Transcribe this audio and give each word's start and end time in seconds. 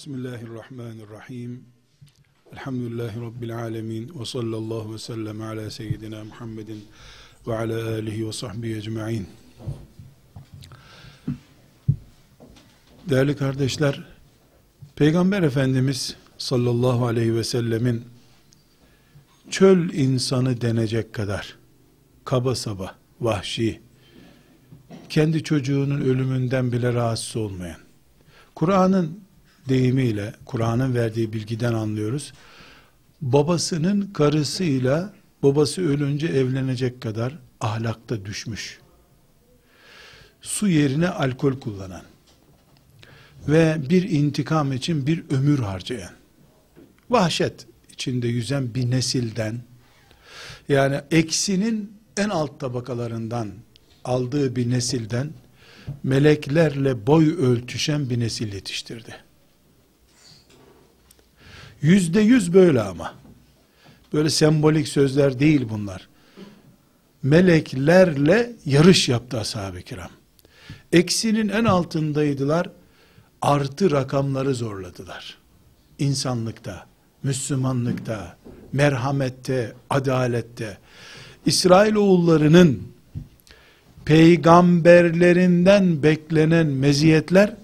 Bismillahirrahmanirrahim. 0.00 1.64
Elhamdülillahi 2.52 3.20
Rabbil 3.20 3.58
alemin. 3.58 4.20
Ve 4.20 4.24
sallallahu 4.24 4.94
ve 4.94 4.98
sellem 4.98 5.42
ala 5.42 5.70
seyyidina 5.70 6.24
Muhammedin 6.24 6.84
ve 7.46 7.56
ala 7.56 7.88
alihi 7.88 8.28
ve 8.28 8.32
sahbihi 8.32 8.76
ecma'in. 8.76 9.28
Değerli 13.10 13.36
kardeşler, 13.36 14.04
Peygamber 14.96 15.42
Efendimiz 15.42 16.16
sallallahu 16.38 17.06
aleyhi 17.06 17.34
ve 17.34 17.44
sellemin 17.44 18.04
çöl 19.50 19.90
insanı 19.92 20.60
denecek 20.60 21.12
kadar 21.12 21.58
kaba 22.24 22.54
saba, 22.54 22.94
vahşi, 23.20 23.80
kendi 25.08 25.44
çocuğunun 25.44 26.00
ölümünden 26.00 26.72
bile 26.72 26.94
rahatsız 26.94 27.36
olmayan, 27.36 27.80
Kur'an'ın 28.54 29.29
deyimiyle, 29.68 30.32
Kur'an'ın 30.44 30.94
verdiği 30.94 31.32
bilgiden 31.32 31.74
anlıyoruz. 31.74 32.32
Babasının 33.20 34.12
karısıyla 34.12 35.12
babası 35.42 35.88
ölünce 35.88 36.26
evlenecek 36.26 37.00
kadar 37.00 37.38
ahlakta 37.60 38.24
düşmüş. 38.24 38.78
Su 40.40 40.68
yerine 40.68 41.08
alkol 41.08 41.60
kullanan 41.60 42.02
ve 43.48 43.76
bir 43.90 44.10
intikam 44.10 44.72
için 44.72 45.06
bir 45.06 45.24
ömür 45.30 45.58
harcayan, 45.58 46.12
vahşet 47.10 47.66
içinde 47.92 48.28
yüzen 48.28 48.74
bir 48.74 48.90
nesilden, 48.90 49.60
yani 50.68 51.00
eksinin 51.10 51.92
en 52.16 52.28
alt 52.28 52.60
tabakalarından 52.60 53.50
aldığı 54.04 54.56
bir 54.56 54.70
nesilden, 54.70 55.30
meleklerle 56.02 57.06
boy 57.06 57.34
ölçüşen 57.34 58.10
bir 58.10 58.20
nesil 58.20 58.52
yetiştirdi. 58.52 59.29
Yüzde 61.82 62.20
yüz 62.20 62.54
böyle 62.54 62.82
ama. 62.82 63.14
Böyle 64.12 64.30
sembolik 64.30 64.88
sözler 64.88 65.38
değil 65.40 65.66
bunlar. 65.70 66.08
Meleklerle 67.22 68.52
yarış 68.64 69.08
yaptı 69.08 69.40
ashab-ı 69.40 69.82
kiram. 69.82 70.10
Eksinin 70.92 71.48
en 71.48 71.64
altındaydılar. 71.64 72.70
Artı 73.42 73.90
rakamları 73.90 74.54
zorladılar. 74.54 75.38
İnsanlıkta, 75.98 76.86
Müslümanlıkta, 77.22 78.36
merhamette, 78.72 79.72
adalette. 79.90 80.78
İsrail 81.46 81.94
oğullarının 81.94 82.82
peygamberlerinden 84.04 86.02
beklenen 86.02 86.66
meziyetler 86.66 87.54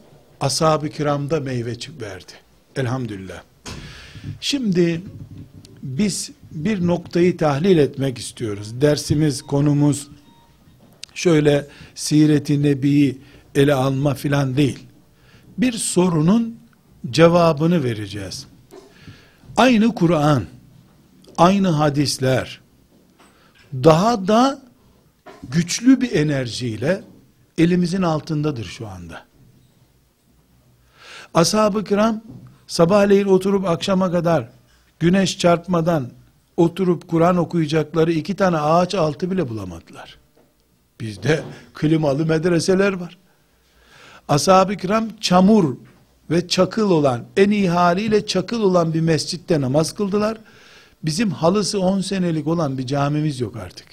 ashab-ı 0.41 0.89
kiramda 0.89 1.41
meyve 1.41 1.77
verdi. 2.01 2.33
Elhamdülillah. 2.77 3.43
Şimdi 4.41 5.03
biz 5.83 6.31
bir 6.53 6.87
noktayı 6.87 7.37
tahlil 7.37 7.79
etmek 7.79 8.19
istiyoruz. 8.19 8.81
Dersimiz, 8.81 9.43
konumuz 9.43 10.09
şöyle 11.15 11.67
siret-i 11.95 12.63
nebiyi 12.63 13.19
ele 13.55 13.75
alma 13.75 14.15
filan 14.15 14.57
değil. 14.57 14.87
Bir 15.59 15.73
sorunun 15.73 16.59
cevabını 17.11 17.85
vereceğiz. 17.85 18.47
Aynı 19.57 19.95
Kur'an, 19.95 20.45
aynı 21.39 21.69
hadisler 21.69 22.61
daha 23.75 24.29
da 24.29 24.63
güçlü 25.51 26.01
bir 26.01 26.13
enerjiyle 26.13 27.03
elimizin 27.59 28.03
altındadır 28.03 28.65
şu 28.65 28.89
anda. 28.89 29.23
Ashab-ı 31.35 31.85
kiram 31.85 32.23
sabahleyin 32.67 33.27
oturup 33.27 33.69
akşama 33.69 34.11
kadar 34.11 34.49
güneş 35.01 35.39
çarpmadan 35.39 36.11
oturup 36.57 37.09
Kur'an 37.09 37.37
okuyacakları 37.37 38.13
iki 38.13 38.37
tane 38.37 38.59
ağaç 38.59 38.95
altı 38.95 39.31
bile 39.31 39.49
bulamadılar. 39.49 40.19
Bizde 41.01 41.43
klimalı 41.75 42.27
medreseler 42.27 42.93
var. 42.93 43.19
Ashab-ı 44.29 44.77
kiram 44.77 45.09
çamur 45.21 45.77
ve 46.31 46.49
çakıl 46.49 46.91
olan, 46.91 47.25
en 47.37 47.51
iyi 47.51 47.71
haliyle 47.71 48.27
çakıl 48.27 48.63
olan 48.63 48.95
bir 48.95 49.01
mescitte 49.01 49.61
namaz 49.61 49.95
kıldılar. 49.95 50.39
Bizim 51.03 51.31
halısı 51.31 51.81
10 51.81 52.01
senelik 52.01 52.47
olan 52.47 52.79
bir 52.79 52.87
camimiz 52.87 53.41
yok 53.41 53.57
artık. 53.57 53.87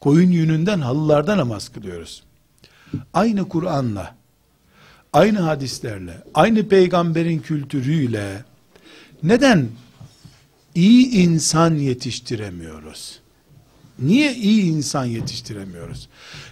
Koyun 0.00 0.30
yününden 0.30 0.80
halılarda 0.80 1.36
namaz 1.36 1.68
kılıyoruz. 1.68 2.22
Aynı 3.14 3.48
Kur'an'la, 3.48 4.14
aynı 5.12 5.38
hadislerle, 5.38 6.22
aynı 6.34 6.68
peygamberin 6.68 7.38
kültürüyle 7.38 8.44
neden 9.22 9.68
iyi 10.74 11.10
insan 11.10 11.74
yetiştiremiyoruz? 11.74 13.18
Niye 13.98 14.34
iyi 14.34 14.62
insan 14.62 15.04
yetiştiremiyoruz? 15.04 16.08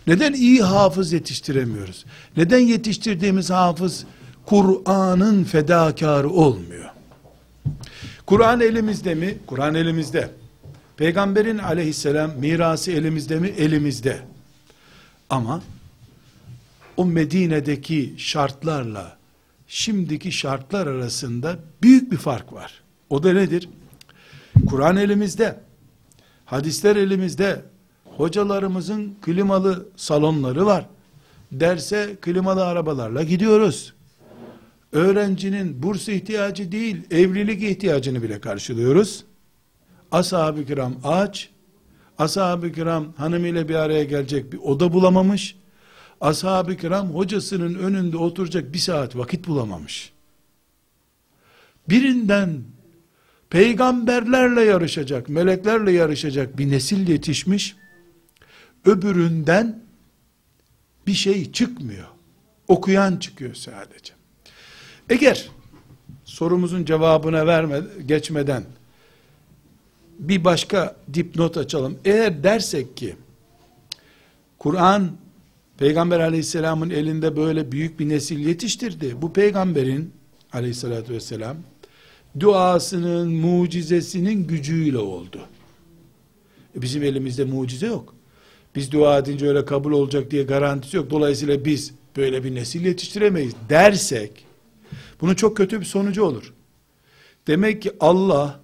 Neden 0.06 0.32
iyi 0.32 0.62
hafız 0.62 1.12
yetiştiremiyoruz? 1.12 2.04
Neden 2.36 2.58
yetiştirdiğimiz 2.58 3.50
hafız 3.50 4.04
Kur'an'ın 4.46 5.44
fedakarı 5.44 6.30
olmuyor? 6.30 6.90
Kur'an 8.26 8.60
elimizde 8.60 9.14
mi? 9.14 9.38
Kur'an 9.46 9.74
elimizde. 9.74 10.30
Peygamberin 10.96 11.58
aleyhisselam 11.58 12.30
mirası 12.38 12.92
elimizde 12.92 13.38
mi? 13.38 13.48
Elimizde. 13.48 14.18
Ama 15.30 15.62
o 16.96 17.04
Medine'deki 17.04 18.14
şartlarla 18.16 19.18
şimdiki 19.66 20.32
şartlar 20.32 20.86
arasında 20.86 21.58
büyük 21.82 22.12
bir 22.12 22.16
fark 22.16 22.52
var. 22.52 22.82
O 23.10 23.22
da 23.22 23.32
nedir? 23.32 23.68
Kur'an 24.66 24.96
elimizde, 24.96 25.60
hadisler 26.44 26.96
elimizde, 26.96 27.62
hocalarımızın 28.04 29.14
klimalı 29.22 29.88
salonları 29.96 30.66
var. 30.66 30.86
Derse 31.52 32.16
klimalı 32.20 32.66
arabalarla 32.66 33.22
gidiyoruz. 33.22 33.94
Öğrencinin 34.92 35.82
burs 35.82 36.08
ihtiyacı 36.08 36.72
değil, 36.72 37.02
evlilik 37.10 37.62
ihtiyacını 37.62 38.22
bile 38.22 38.40
karşılıyoruz. 38.40 39.24
Ashab-ı 40.12 40.66
kiram 40.66 40.94
aç, 41.04 41.50
ashab-ı 42.18 42.72
kiram 42.72 43.12
hanımıyla 43.12 43.68
bir 43.68 43.74
araya 43.74 44.04
gelecek 44.04 44.52
bir 44.52 44.58
oda 44.58 44.92
bulamamış, 44.92 45.56
ashab-ı 46.20 46.76
kiram 46.76 47.14
hocasının 47.14 47.74
önünde 47.74 48.16
oturacak 48.16 48.72
bir 48.72 48.78
saat 48.78 49.16
vakit 49.16 49.46
bulamamış. 49.46 50.12
Birinden 51.88 52.62
peygamberlerle 53.50 54.62
yarışacak, 54.62 55.28
meleklerle 55.28 55.92
yarışacak 55.92 56.58
bir 56.58 56.70
nesil 56.70 57.08
yetişmiş, 57.08 57.76
öbüründen 58.84 59.82
bir 61.06 61.14
şey 61.14 61.52
çıkmıyor. 61.52 62.06
Okuyan 62.68 63.16
çıkıyor 63.16 63.54
sadece. 63.54 64.12
Eğer 65.10 65.48
sorumuzun 66.24 66.84
cevabına 66.84 67.46
verme, 67.46 67.80
geçmeden 68.06 68.64
bir 70.18 70.44
başka 70.44 70.96
dipnot 71.14 71.56
açalım. 71.56 71.98
Eğer 72.04 72.42
dersek 72.42 72.96
ki 72.96 73.16
Kur'an 74.58 75.16
Peygamber 75.80 76.20
aleyhisselamın 76.20 76.90
elinde 76.90 77.36
böyle 77.36 77.72
büyük 77.72 78.00
bir 78.00 78.08
nesil 78.08 78.38
yetiştirdi. 78.38 79.22
Bu 79.22 79.32
peygamberin 79.32 80.12
aleyhissalatü 80.52 81.12
vesselam 81.12 81.56
duasının 82.40 83.32
mucizesinin 83.32 84.46
gücüyle 84.46 84.98
oldu. 84.98 85.40
E 86.76 86.82
bizim 86.82 87.02
elimizde 87.02 87.44
mucize 87.44 87.86
yok. 87.86 88.14
Biz 88.74 88.92
dua 88.92 89.18
edince 89.18 89.48
öyle 89.48 89.64
kabul 89.64 89.92
olacak 89.92 90.30
diye 90.30 90.42
garantisi 90.42 90.96
yok. 90.96 91.10
Dolayısıyla 91.10 91.64
biz 91.64 91.94
böyle 92.16 92.44
bir 92.44 92.54
nesil 92.54 92.84
yetiştiremeyiz 92.84 93.52
dersek 93.68 94.46
bunun 95.20 95.34
çok 95.34 95.56
kötü 95.56 95.80
bir 95.80 95.86
sonucu 95.86 96.24
olur. 96.24 96.54
Demek 97.46 97.82
ki 97.82 97.92
Allah 98.00 98.60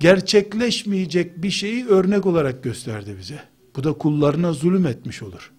gerçekleşmeyecek 0.00 1.42
bir 1.42 1.50
şeyi 1.50 1.86
örnek 1.86 2.26
olarak 2.26 2.64
gösterdi 2.64 3.16
bize. 3.20 3.40
Bu 3.76 3.84
da 3.84 3.92
kullarına 3.92 4.52
zulüm 4.52 4.86
etmiş 4.86 5.22
olur 5.22 5.52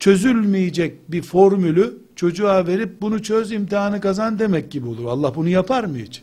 çözülmeyecek 0.00 1.12
bir 1.12 1.22
formülü 1.22 1.98
çocuğa 2.16 2.66
verip 2.66 3.02
bunu 3.02 3.22
çöz 3.22 3.52
imtihanı 3.52 4.00
kazan 4.00 4.38
demek 4.38 4.70
gibi 4.70 4.86
olur. 4.86 5.04
Allah 5.04 5.34
bunu 5.34 5.48
yapar 5.48 5.84
mı 5.84 5.96
hiç? 5.96 6.22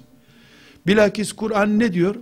Bilakis 0.87 1.33
Kur'an 1.33 1.79
ne 1.79 1.93
diyor? 1.93 2.15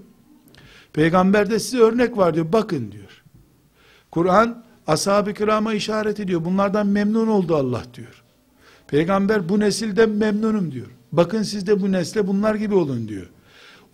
Peygamber 0.94 1.50
de 1.50 1.60
size 1.60 1.78
örnek 1.78 2.18
var 2.18 2.36
diyor. 2.36 2.52
Bakın 2.54 2.92
diyor. 2.92 3.24
Kur'an 4.12 4.64
ashab-ı 4.88 5.34
kirama 5.34 5.74
işaret 5.74 6.20
ediyor. 6.20 6.46
Bunlardan 6.46 6.88
memnun 6.88 7.28
oldu 7.28 7.56
Allah 7.56 7.84
diyor. 7.94 8.24
Peygamber 8.88 9.50
bu 9.50 9.60
nesilden 9.60 10.10
memnunum 10.10 10.72
diyor. 10.72 10.88
Bakın 11.12 11.44
siz 11.44 11.68
de 11.68 11.82
bu 11.82 11.92
nesle 11.92 12.28
bunlar 12.28 12.56
gibi 12.56 12.76
olun 12.76 13.08
diyor. 13.08 13.30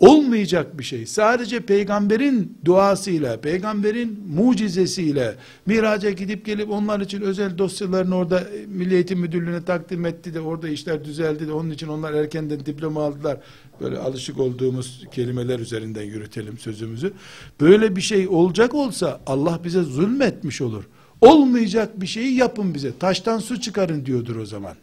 Olmayacak 0.01 0.79
bir 0.79 0.83
şey. 0.83 1.05
Sadece 1.05 1.59
peygamberin 1.59 2.57
duasıyla, 2.65 3.41
peygamberin 3.41 4.19
mucizesiyle 4.35 5.35
miraca 5.65 6.09
gidip 6.09 6.45
gelip 6.45 6.69
onlar 6.69 6.99
için 6.99 7.21
özel 7.21 7.57
dosyalarını 7.57 8.15
orada 8.15 8.43
Milli 8.67 8.93
Eğitim 8.93 9.19
Müdürlüğü'ne 9.19 9.65
takdim 9.65 10.05
etti 10.05 10.33
de 10.33 10.39
orada 10.39 10.69
işler 10.69 11.05
düzeldi 11.05 11.47
de 11.47 11.51
onun 11.51 11.69
için 11.69 11.87
onlar 11.87 12.13
erkenden 12.13 12.65
diploma 12.65 13.03
aldılar. 13.03 13.37
Böyle 13.81 13.97
alışık 13.97 14.39
olduğumuz 14.39 15.05
kelimeler 15.11 15.59
üzerinden 15.59 16.03
yürütelim 16.03 16.57
sözümüzü. 16.57 17.13
Böyle 17.61 17.95
bir 17.95 18.01
şey 18.01 18.27
olacak 18.27 18.73
olsa 18.73 19.21
Allah 19.25 19.59
bize 19.63 19.83
zulmetmiş 19.83 20.61
olur. 20.61 20.83
Olmayacak 21.21 22.01
bir 22.01 22.07
şeyi 22.07 22.35
yapın 22.35 22.73
bize. 22.73 22.97
Taştan 22.99 23.39
su 23.39 23.61
çıkarın 23.61 24.05
diyordur 24.05 24.35
o 24.35 24.45
zaman. 24.45 24.75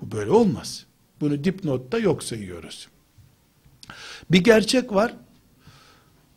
Bu 0.00 0.16
böyle 0.16 0.30
olmaz. 0.30 0.86
Bunu 1.20 1.44
dipnotta 1.44 1.98
yok 1.98 2.22
sayıyoruz. 2.22 2.88
Bir 4.30 4.44
gerçek 4.44 4.94
var. 4.94 5.14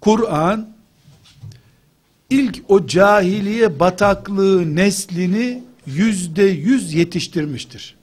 Kur'an 0.01 0.69
ilk 2.29 2.61
o 2.67 2.87
cahiliye 2.87 3.79
bataklığı 3.79 4.75
neslini 4.75 5.63
yüzde 5.85 6.43
yüz 6.43 6.93
yetiştirmiştir. 6.93 7.95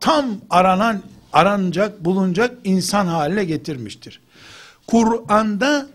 Tam 0.00 0.26
aranan, 0.50 1.02
aranacak, 1.32 2.04
bulunacak 2.04 2.56
insan 2.64 3.06
haline 3.06 3.44
getirmiştir. 3.44 4.20
Kur'an'da 4.86 5.86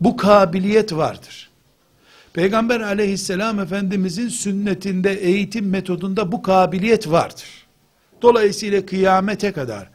bu 0.00 0.16
kabiliyet 0.16 0.92
vardır. 0.92 1.50
Peygamber 2.32 2.80
aleyhisselam 2.80 3.60
efendimizin 3.60 4.28
sünnetinde, 4.28 5.12
eğitim 5.12 5.68
metodunda 5.68 6.32
bu 6.32 6.42
kabiliyet 6.42 7.10
vardır. 7.10 7.66
Dolayısıyla 8.22 8.86
kıyamete 8.86 9.52
kadar 9.52 9.88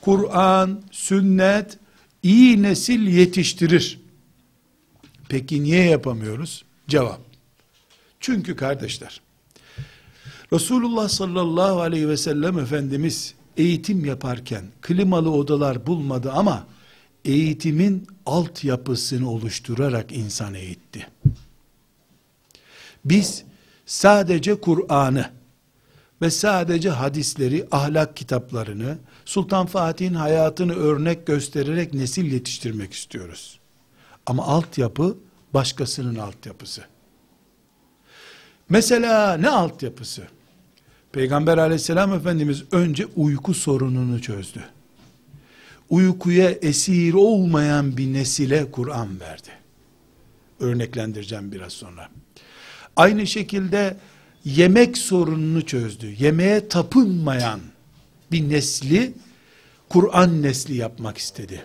Kur'an, 0.00 0.82
sünnet, 0.90 1.78
iyi 2.22 2.62
nesil 2.62 3.06
yetiştirir. 3.06 4.00
Peki 5.28 5.62
niye 5.62 5.84
yapamıyoruz? 5.84 6.64
Cevap. 6.88 7.20
Çünkü 8.20 8.56
kardeşler, 8.56 9.20
Resulullah 10.52 11.08
sallallahu 11.08 11.80
aleyhi 11.80 12.08
ve 12.08 12.16
sellem 12.16 12.58
Efendimiz 12.58 13.34
eğitim 13.56 14.04
yaparken 14.04 14.64
klimalı 14.80 15.30
odalar 15.30 15.86
bulmadı 15.86 16.32
ama 16.32 16.66
eğitimin 17.24 18.06
altyapısını 18.26 19.30
oluşturarak 19.30 20.12
insan 20.12 20.54
eğitti. 20.54 21.06
Biz 23.04 23.44
sadece 23.86 24.60
Kur'an'ı 24.60 25.30
ve 26.22 26.30
sadece 26.30 26.90
hadisleri, 26.90 27.66
ahlak 27.70 28.16
kitaplarını, 28.16 28.98
Sultan 29.24 29.66
Fatih'in 29.66 30.14
hayatını 30.14 30.74
örnek 30.74 31.26
göstererek 31.26 31.94
nesil 31.94 32.32
yetiştirmek 32.32 32.92
istiyoruz. 32.92 33.58
Ama 34.26 34.46
altyapı 34.46 35.16
başkasının 35.54 36.16
altyapısı. 36.16 36.82
Mesela 38.68 39.36
ne 39.36 39.48
altyapısı? 39.48 40.22
Peygamber 41.12 41.58
aleyhisselam 41.58 42.12
efendimiz 42.12 42.64
önce 42.72 43.06
uyku 43.16 43.54
sorununu 43.54 44.22
çözdü. 44.22 44.64
Uykuya 45.90 46.50
esir 46.50 47.14
olmayan 47.14 47.96
bir 47.96 48.12
nesile 48.12 48.70
Kur'an 48.70 49.20
verdi. 49.20 49.48
Örneklendireceğim 50.60 51.52
biraz 51.52 51.72
sonra. 51.72 52.08
Aynı 52.96 53.26
şekilde 53.26 53.96
yemek 54.44 54.98
sorununu 54.98 55.66
çözdü. 55.66 56.14
Yemeğe 56.18 56.68
tapınmayan 56.68 57.60
bir 58.32 58.50
nesli 58.50 59.12
Kur'an 59.88 60.42
nesli 60.42 60.76
yapmak 60.76 61.18
istedi. 61.18 61.64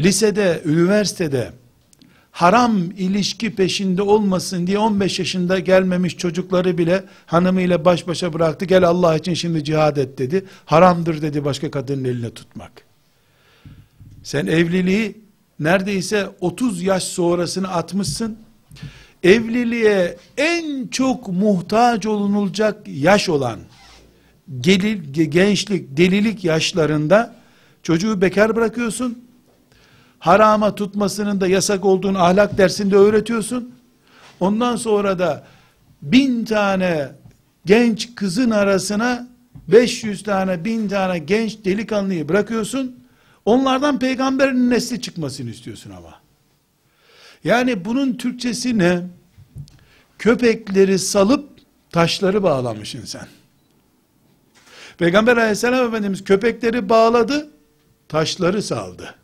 Lisede, 0.00 0.62
üniversitede 0.64 1.52
haram 2.30 2.90
ilişki 2.90 3.54
peşinde 3.54 4.02
olmasın 4.02 4.66
diye 4.66 4.78
15 4.78 5.18
yaşında 5.18 5.58
gelmemiş 5.58 6.16
çocukları 6.16 6.78
bile 6.78 7.04
hanımıyla 7.26 7.84
baş 7.84 8.06
başa 8.06 8.32
bıraktı. 8.32 8.64
Gel 8.64 8.84
Allah 8.88 9.16
için 9.16 9.34
şimdi 9.34 9.64
cihad 9.64 9.96
et 9.96 10.18
dedi. 10.18 10.44
Haramdır 10.64 11.22
dedi 11.22 11.44
başka 11.44 11.70
kadının 11.70 12.04
eline 12.04 12.30
tutmak. 12.30 12.72
Sen 14.22 14.46
evliliği 14.46 15.20
neredeyse 15.60 16.30
30 16.40 16.82
yaş 16.82 17.04
sonrasını 17.04 17.68
atmışsın. 17.68 18.38
Evliliğe 19.22 20.16
en 20.36 20.86
çok 20.86 21.28
muhtaç 21.28 22.06
olunulacak 22.06 22.88
yaş 22.88 23.28
olan 23.28 23.58
gelil, 24.60 25.14
gençlik, 25.30 25.96
delilik 25.96 26.44
yaşlarında 26.44 27.34
çocuğu 27.82 28.20
bekar 28.20 28.56
bırakıyorsun. 28.56 29.24
Harama 30.18 30.74
tutmasının 30.74 31.40
da 31.40 31.46
yasak 31.46 31.84
olduğunu 31.84 32.18
ahlak 32.22 32.58
dersinde 32.58 32.96
öğretiyorsun. 32.96 33.74
Ondan 34.40 34.76
sonra 34.76 35.18
da 35.18 35.44
bin 36.02 36.44
tane 36.44 37.08
genç 37.66 38.14
kızın 38.14 38.50
arasına 38.50 39.28
500 39.68 40.22
tane, 40.22 40.64
bin 40.64 40.88
tane 40.88 41.18
genç 41.18 41.64
delikanlıyı 41.64 42.28
bırakıyorsun. 42.28 42.96
Onlardan 43.44 43.98
peygamberin 43.98 44.70
nesli 44.70 45.00
çıkmasını 45.00 45.50
istiyorsun 45.50 45.90
ama. 45.90 46.27
Yani 47.44 47.84
bunun 47.84 48.12
Türkçesi 48.16 48.78
ne? 48.78 49.06
Köpekleri 50.18 50.98
salıp 50.98 51.48
taşları 51.90 52.42
bağlamışsın 52.42 53.04
sen. 53.04 53.26
Peygamber 54.98 55.36
aleyhisselam 55.36 55.88
efendimiz 55.88 56.24
köpekleri 56.24 56.88
bağladı, 56.88 57.50
taşları 58.08 58.62
saldı. 58.62 59.14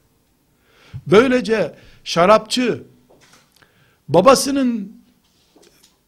Böylece 1.06 1.74
şarapçı 2.04 2.82
babasının 4.08 4.92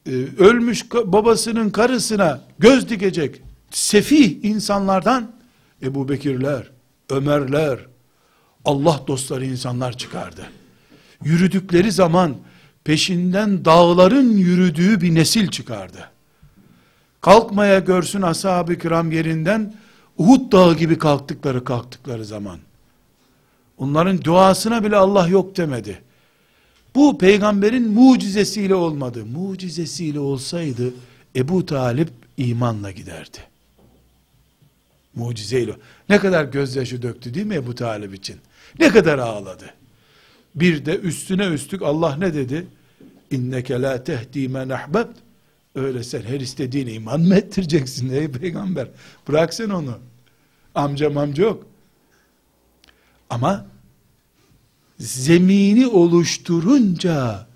e, 0.06 0.10
ölmüş 0.38 0.92
babasının 0.92 1.70
karısına 1.70 2.40
göz 2.58 2.88
dikecek 2.88 3.42
sefih 3.70 4.44
insanlardan 4.44 5.32
Ebu 5.82 6.08
Bekirler, 6.08 6.70
Ömerler, 7.10 7.78
Allah 8.64 9.00
dostları 9.06 9.44
insanlar 9.44 9.98
çıkardı. 9.98 10.46
Yürüdükleri 11.24 11.92
zaman 11.92 12.36
peşinden 12.84 13.64
dağların 13.64 14.30
yürüdüğü 14.30 15.00
bir 15.00 15.14
nesil 15.14 15.48
çıkardı. 15.48 16.10
Kalkmaya 17.20 17.78
görsün 17.78 18.22
ashab-ı 18.22 18.78
kiram 18.78 19.12
yerinden 19.12 19.74
Uhud 20.18 20.52
dağı 20.52 20.76
gibi 20.76 20.98
kalktıkları 20.98 21.64
kalktıkları 21.64 22.24
zaman. 22.24 22.58
Onların 23.78 24.24
duasına 24.24 24.84
bile 24.84 24.96
Allah 24.96 25.28
yok 25.28 25.56
demedi. 25.56 26.02
Bu 26.94 27.18
peygamberin 27.18 27.88
mucizesiyle 27.88 28.74
olmadı. 28.74 29.24
Mucizesiyle 29.26 30.20
olsaydı 30.20 30.94
Ebu 31.36 31.66
Talip 31.66 32.08
imanla 32.36 32.90
giderdi. 32.90 33.38
Mucizeyle. 35.14 35.72
Ne 36.08 36.18
kadar 36.18 36.44
gözyaşı 36.44 37.02
döktü 37.02 37.34
değil 37.34 37.46
mi 37.46 37.54
Ebu 37.54 37.74
Talip 37.74 38.14
için? 38.14 38.36
Ne 38.78 38.88
kadar 38.88 39.18
ağladı. 39.18 39.74
Bir 40.56 40.86
de 40.86 40.98
üstüne 40.98 41.46
üstlük 41.46 41.82
Allah 41.82 42.16
ne 42.16 42.34
dedi? 42.34 42.66
İnneke 43.30 43.82
la 43.82 44.04
tehdi 44.04 44.48
men 44.48 44.68
ahbebt. 44.68 45.18
Öyle 45.74 46.04
sen 46.04 46.22
her 46.22 46.40
istediğine 46.40 46.92
iman 46.92 47.20
mı 47.20 47.34
ettireceksin 47.34 48.10
ey 48.10 48.28
peygamber? 48.28 48.88
Bıraksın 49.28 49.70
onu. 49.70 49.98
Amca 50.74 51.10
yok. 51.36 51.66
Ama 53.30 53.66
zemini 54.98 55.86
oluşturunca 55.86 57.46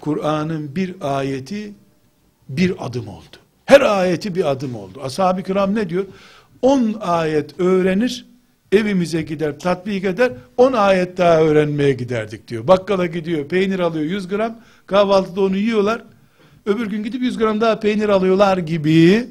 Kur'an'ın 0.00 0.76
bir 0.76 0.94
ayeti 1.00 1.74
bir 2.48 2.86
adım 2.86 3.08
oldu. 3.08 3.36
Her 3.66 3.80
ayeti 3.80 4.34
bir 4.34 4.50
adım 4.50 4.74
oldu. 4.74 5.00
Ashab-ı 5.02 5.42
kiram 5.42 5.74
ne 5.74 5.90
diyor? 5.90 6.04
10 6.62 6.96
ayet 7.00 7.60
öğrenir, 7.60 8.26
evimize 8.72 9.22
gider, 9.22 9.58
tatbik 9.58 10.04
eder, 10.04 10.32
10 10.56 10.72
ayet 10.72 11.18
daha 11.18 11.40
öğrenmeye 11.40 11.92
giderdik 11.92 12.48
diyor. 12.48 12.68
Bakkala 12.68 13.06
gidiyor, 13.06 13.48
peynir 13.48 13.78
alıyor 13.78 14.04
100 14.04 14.28
gram, 14.28 14.60
kahvaltıda 14.86 15.40
onu 15.40 15.56
yiyorlar, 15.56 16.04
öbür 16.66 16.86
gün 16.86 17.02
gidip 17.02 17.22
100 17.22 17.38
gram 17.38 17.60
daha 17.60 17.80
peynir 17.80 18.08
alıyorlar 18.08 18.58
gibi, 18.58 19.26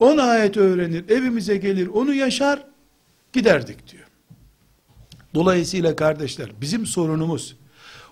10 0.00 0.18
ayet 0.18 0.56
öğrenir, 0.56 1.08
evimize 1.08 1.56
gelir, 1.56 1.86
onu 1.86 2.14
yaşar, 2.14 2.64
giderdik 3.32 3.92
diyor. 3.92 4.04
Dolayısıyla 5.34 5.96
kardeşler, 5.96 6.50
bizim 6.60 6.86
sorunumuz, 6.86 7.56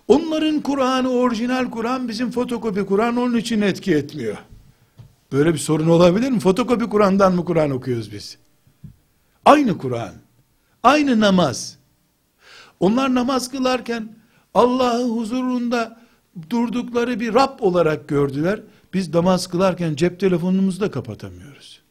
onların 0.07 0.61
Kur'an'ı 0.61 1.09
orijinal 1.09 1.69
Kur'an, 1.69 2.07
bizim 2.07 2.31
fotokopi 2.31 2.85
Kur'an 2.85 3.17
onun 3.17 3.37
için 3.37 3.61
etki 3.61 3.95
etmiyor. 3.95 4.37
Böyle 5.31 5.53
bir 5.53 5.59
sorun 5.59 5.89
olabilir 5.89 6.31
mi? 6.31 6.39
Fotokopi 6.39 6.85
Kur'an'dan 6.85 7.35
mı 7.35 7.45
Kur'an 7.45 7.71
okuyoruz 7.71 8.11
biz? 8.11 8.37
Aynı 9.45 9.77
Kur'an. 9.77 10.22
Aynı 10.83 11.19
namaz. 11.19 11.77
Onlar 12.79 13.15
namaz 13.15 13.51
kılarken 13.51 14.15
Allah'ın 14.53 15.09
huzurunda 15.09 15.99
durdukları 16.49 17.19
bir 17.19 17.33
Rab 17.33 17.59
olarak 17.59 18.07
gördüler. 18.07 18.59
Biz 18.93 19.13
namaz 19.13 19.47
kılarken 19.47 19.95
cep 19.95 20.19
telefonumuzu 20.19 20.79
da 20.79 20.91
kapatamıyoruz. 20.91 21.81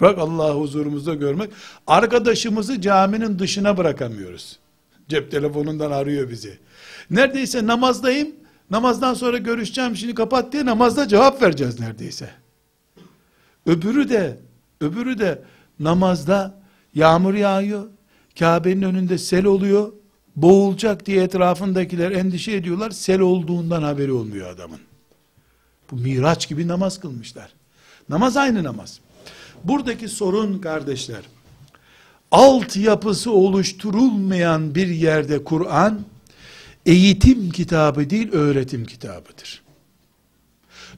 Bırak 0.00 0.18
Allah'ı 0.18 0.60
huzurumuzda 0.60 1.14
görmek. 1.14 1.50
Arkadaşımızı 1.86 2.80
caminin 2.80 3.38
dışına 3.38 3.76
bırakamıyoruz. 3.76 4.58
Cep 5.08 5.30
telefonundan 5.30 5.90
arıyor 5.90 6.30
bizi. 6.30 6.58
Neredeyse 7.10 7.66
namazdayım. 7.66 8.28
Namazdan 8.70 9.14
sonra 9.14 9.38
görüşeceğim 9.38 9.96
şimdi 9.96 10.14
kapat 10.14 10.52
diye 10.52 10.66
namazda 10.66 11.08
cevap 11.08 11.42
vereceğiz 11.42 11.80
neredeyse. 11.80 12.30
Öbürü 13.66 14.08
de 14.08 14.38
öbürü 14.80 15.18
de 15.18 15.42
namazda 15.80 16.62
yağmur 16.94 17.34
yağıyor. 17.34 17.86
Kabe'nin 18.38 18.82
önünde 18.82 19.18
sel 19.18 19.44
oluyor. 19.44 19.92
Boğulacak 20.36 21.06
diye 21.06 21.22
etrafındakiler 21.22 22.10
endişe 22.10 22.52
ediyorlar. 22.52 22.90
Sel 22.90 23.20
olduğundan 23.20 23.82
haberi 23.82 24.12
olmuyor 24.12 24.50
adamın. 24.50 24.80
Bu 25.90 25.96
miraç 25.96 26.48
gibi 26.48 26.68
namaz 26.68 27.00
kılmışlar. 27.00 27.52
Namaz 28.08 28.36
aynı 28.36 28.64
namaz. 28.64 29.00
Buradaki 29.64 30.08
sorun 30.08 30.58
kardeşler, 30.58 31.22
altyapısı 32.30 33.32
oluşturulmayan 33.32 34.74
bir 34.74 34.86
yerde 34.86 35.44
Kur'an, 35.44 36.00
eğitim 36.86 37.50
kitabı 37.50 38.10
değil, 38.10 38.32
öğretim 38.32 38.84
kitabıdır. 38.84 39.62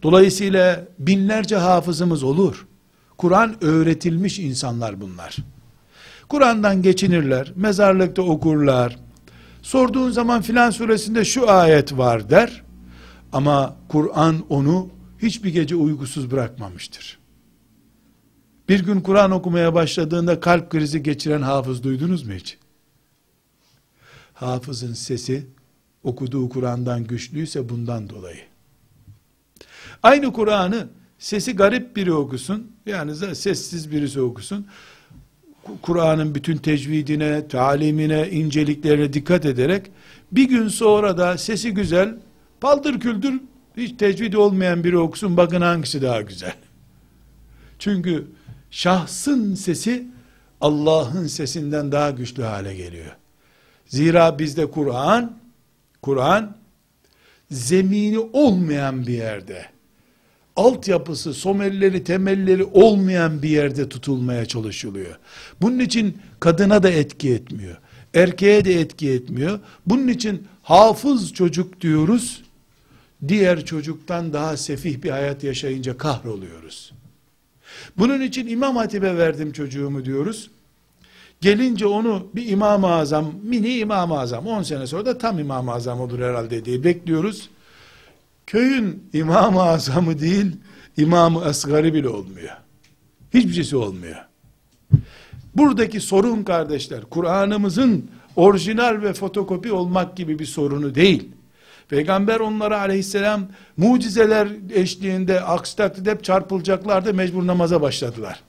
Dolayısıyla 0.02 0.84
binlerce 0.98 1.56
hafızımız 1.56 2.22
olur. 2.22 2.66
Kur'an 3.18 3.64
öğretilmiş 3.64 4.38
insanlar 4.38 5.00
bunlar. 5.00 5.36
Kur'an'dan 6.34 6.82
geçinirler, 6.82 7.52
mezarlıkta 7.56 8.22
okurlar. 8.22 8.98
Sorduğun 9.62 10.10
zaman 10.10 10.42
filan 10.42 10.70
suresinde 10.70 11.24
şu 11.24 11.50
ayet 11.50 11.98
var 11.98 12.30
der. 12.30 12.62
Ama 13.32 13.76
Kur'an 13.88 14.44
onu 14.48 14.90
hiçbir 15.18 15.52
gece 15.52 15.76
uykusuz 15.76 16.30
bırakmamıştır. 16.30 17.18
Bir 18.68 18.84
gün 18.84 19.00
Kur'an 19.00 19.30
okumaya 19.30 19.74
başladığında 19.74 20.40
kalp 20.40 20.70
krizi 20.70 21.02
geçiren 21.02 21.42
hafız 21.42 21.82
duydunuz 21.82 22.22
mu 22.26 22.32
hiç? 22.32 22.58
Hafızın 24.32 24.92
sesi 24.92 25.46
okuduğu 26.02 26.48
Kur'an'dan 26.48 27.04
güçlüyse 27.04 27.68
bundan 27.68 28.10
dolayı. 28.10 28.40
Aynı 30.02 30.32
Kur'an'ı 30.32 30.88
sesi 31.18 31.56
garip 31.56 31.96
biri 31.96 32.12
okusun, 32.12 32.72
yani 32.86 33.34
sessiz 33.34 33.90
birisi 33.90 34.20
okusun, 34.20 34.66
Kur'an'ın 35.82 36.34
bütün 36.34 36.56
tecvidine, 36.56 37.48
talimine, 37.48 38.30
inceliklerine 38.30 39.12
dikkat 39.12 39.46
ederek, 39.46 39.90
bir 40.32 40.48
gün 40.48 40.68
sonra 40.68 41.18
da 41.18 41.38
sesi 41.38 41.74
güzel, 41.74 42.16
paldır 42.60 43.00
küldür, 43.00 43.40
hiç 43.76 43.96
tecvid 43.98 44.34
olmayan 44.34 44.84
biri 44.84 44.98
okusun, 44.98 45.36
bakın 45.36 45.60
hangisi 45.60 46.02
daha 46.02 46.22
güzel. 46.22 46.54
Çünkü 47.78 48.26
şahsın 48.70 49.54
sesi, 49.54 50.06
Allah'ın 50.60 51.26
sesinden 51.26 51.92
daha 51.92 52.10
güçlü 52.10 52.42
hale 52.42 52.74
geliyor. 52.74 53.16
Zira 53.86 54.38
bizde 54.38 54.70
Kur'an, 54.70 55.38
Kur'an, 56.02 56.56
zemini 57.50 58.18
olmayan 58.18 59.06
bir 59.06 59.12
yerde, 59.12 59.66
altyapısı, 60.56 61.34
somelleri, 61.34 62.04
temelleri 62.04 62.64
olmayan 62.64 63.42
bir 63.42 63.48
yerde 63.48 63.88
tutulmaya 63.88 64.46
çalışılıyor. 64.46 65.18
Bunun 65.62 65.78
için 65.78 66.18
kadına 66.40 66.82
da 66.82 66.90
etki 66.90 67.34
etmiyor. 67.34 67.76
Erkeğe 68.14 68.64
de 68.64 68.80
etki 68.80 69.10
etmiyor. 69.10 69.60
Bunun 69.86 70.08
için 70.08 70.46
hafız 70.62 71.32
çocuk 71.32 71.80
diyoruz. 71.80 72.42
Diğer 73.28 73.64
çocuktan 73.64 74.32
daha 74.32 74.56
sefih 74.56 75.02
bir 75.02 75.10
hayat 75.10 75.44
yaşayınca 75.44 75.98
kahroluyoruz. 75.98 76.92
Bunun 77.98 78.20
için 78.20 78.46
İmam 78.46 78.76
Hatip'e 78.76 79.16
verdim 79.16 79.52
çocuğumu 79.52 80.04
diyoruz. 80.04 80.50
Gelince 81.40 81.86
onu 81.86 82.26
bir 82.34 82.48
İmam-ı 82.48 82.86
Azam, 82.86 83.32
mini 83.42 83.78
İmam-ı 83.78 84.18
Azam, 84.18 84.46
10 84.46 84.62
sene 84.62 84.86
sonra 84.86 85.06
da 85.06 85.18
tam 85.18 85.38
İmam-ı 85.38 85.72
Azam 85.72 86.00
olur 86.00 86.18
herhalde 86.18 86.64
diye 86.64 86.84
bekliyoruz. 86.84 87.50
Köyün 88.46 89.02
İmam-ı 89.12 89.62
Azamı 89.62 90.20
değil, 90.20 90.56
İmam-ı 90.96 91.44
bile 91.94 92.08
olmuyor. 92.08 92.56
Hiçbir 93.34 93.52
şeysi 93.52 93.76
olmuyor. 93.76 94.16
Buradaki 95.54 96.00
sorun 96.00 96.42
kardeşler, 96.42 97.00
Kur'an'ımızın 97.10 98.10
orijinal 98.36 99.02
ve 99.02 99.12
fotokopi 99.12 99.72
olmak 99.72 100.16
gibi 100.16 100.38
bir 100.38 100.46
sorunu 100.46 100.94
değil. 100.94 101.28
Peygamber 101.88 102.40
onlara 102.40 102.80
aleyhisselam 102.80 103.46
mucizeler 103.76 104.48
eşliğinde 104.74 105.40
aksi 105.40 105.76
takdirde 105.76 106.10
hep 106.10 106.24
çarpılacaklardı 106.24 107.14
mecbur 107.14 107.46
namaza 107.46 107.82
başladılar. 107.82 108.42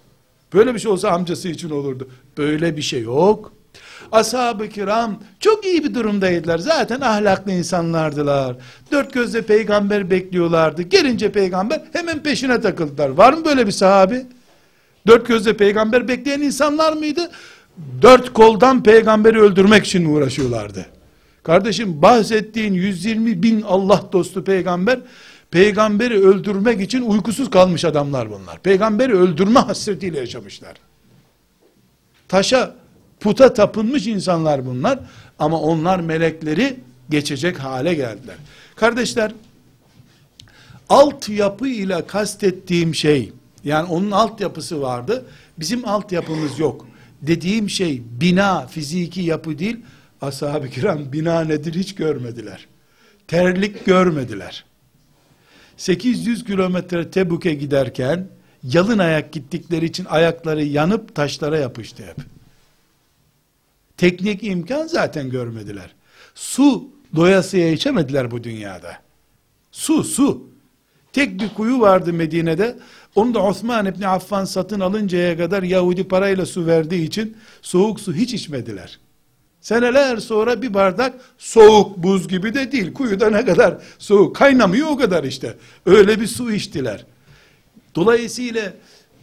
Böyle 0.54 0.74
bir 0.74 0.80
şey 0.80 0.92
olsa 0.92 1.10
amcası 1.10 1.50
için 1.50 1.70
olurdu. 1.70 2.10
Böyle 2.38 2.78
bir 2.78 2.82
şey 2.82 3.02
yok. 3.02 3.54
Ashab-ı 4.15 4.69
kiram 4.69 5.19
çok 5.39 5.65
iyi 5.65 5.84
bir 5.84 5.93
durumdaydılar. 5.93 6.57
Zaten 6.57 7.01
ahlaklı 7.01 7.51
insanlardılar. 7.51 8.55
Dört 8.91 9.13
gözle 9.13 9.41
peygamber 9.41 10.10
bekliyorlardı. 10.10 10.81
Gelince 10.81 11.31
peygamber 11.31 11.81
hemen 11.93 12.19
peşine 12.19 12.62
takıldılar. 12.62 13.10
Var 13.10 13.34
mı 13.34 13.45
böyle 13.45 13.67
bir 13.67 13.72
sahabi? 13.72 14.25
Dört 15.07 15.27
gözle 15.27 15.57
peygamber 15.57 16.07
bekleyen 16.07 16.41
insanlar 16.41 16.93
mıydı? 16.93 17.31
Dört 18.01 18.34
koldan 18.34 18.84
peygamberi 18.84 19.41
öldürmek 19.41 19.86
için 19.86 20.05
uğraşıyorlardı. 20.05 20.86
Kardeşim 21.43 22.01
bahsettiğin 22.01 22.74
120 22.74 23.43
bin 23.43 23.62
Allah 23.62 24.03
dostu 24.12 24.43
peygamber, 24.43 25.00
peygamberi 25.51 26.27
öldürmek 26.27 26.81
için 26.81 27.01
uykusuz 27.01 27.50
kalmış 27.50 27.86
adamlar 27.86 28.29
bunlar. 28.29 28.60
Peygamberi 28.60 29.13
öldürme 29.13 29.60
hasretiyle 29.60 30.19
yaşamışlar. 30.19 30.74
Taşa, 32.27 32.75
puta 33.19 33.53
tapınmış 33.53 34.07
insanlar 34.07 34.65
bunlar. 34.65 35.00
Ama 35.39 35.60
onlar 35.60 36.00
melekleri 36.00 36.79
geçecek 37.10 37.60
hale 37.60 37.93
geldiler. 37.93 38.36
Kardeşler, 38.75 39.31
altyapı 40.89 41.67
ile 41.67 42.07
kastettiğim 42.07 42.95
şey, 42.95 43.34
yani 43.63 43.89
onun 43.89 44.12
altyapısı 44.12 44.81
vardı, 44.81 45.25
bizim 45.60 45.88
altyapımız 45.88 46.60
yok. 46.60 46.88
Dediğim 47.22 47.69
şey 47.69 48.01
bina, 48.22 48.67
fiziki 48.67 49.22
yapı 49.22 49.60
değil, 49.60 49.77
ashab-ı 50.22 50.69
kiram 50.69 51.13
bina 51.13 51.41
nedir 51.41 51.74
hiç 51.74 51.95
görmediler. 51.95 52.67
Terlik 53.27 53.86
görmediler. 53.86 54.65
800 55.77 56.43
kilometre 56.43 57.12
Tebuk'e 57.12 57.53
giderken 57.53 58.27
yalın 58.63 58.98
ayak 58.98 59.34
gittikleri 59.34 59.86
için 59.86 60.05
ayakları 60.05 60.63
yanıp 60.63 61.15
taşlara 61.15 61.57
yapıştı 61.57 62.03
hep. 62.03 62.17
Teknik 63.98 64.44
imkan 64.44 64.88
zaten 64.88 65.30
görmediler. 65.30 65.96
Su 66.36 66.90
doyasıya 67.16 67.72
içemediler 67.72 68.32
bu 68.32 68.44
dünyada. 68.44 68.98
Su, 69.72 70.04
su. 70.04 70.44
Tek 71.14 71.40
bir 71.42 71.50
kuyu 71.50 71.80
vardı 71.80 72.14
Medine'de. 72.14 72.78
Onu 73.16 73.34
da 73.34 73.44
Osman 73.44 73.86
İbni 73.86 74.08
Affan 74.08 74.46
satın 74.46 74.80
alıncaya 74.80 75.38
kadar 75.38 75.64
Yahudi 75.64 76.08
parayla 76.08 76.46
su 76.46 76.66
verdiği 76.66 77.08
için 77.08 77.38
soğuk 77.62 78.00
su 78.00 78.14
hiç 78.14 78.34
içmediler. 78.34 79.00
Seneler 79.62 80.18
sonra 80.18 80.62
bir 80.62 80.74
bardak 80.74 81.14
soğuk 81.38 81.98
buz 81.98 82.28
gibi 82.28 82.54
de 82.54 82.72
değil. 82.72 82.94
Kuyuda 82.94 83.30
ne 83.30 83.46
kadar 83.46 83.78
soğuk 84.00 84.36
kaynamıyor 84.36 84.88
o 84.88 84.98
kadar 84.98 85.24
işte. 85.24 85.58
Öyle 85.86 86.20
bir 86.22 86.28
su 86.28 86.52
içtiler. 86.52 87.06
Dolayısıyla 87.96 88.74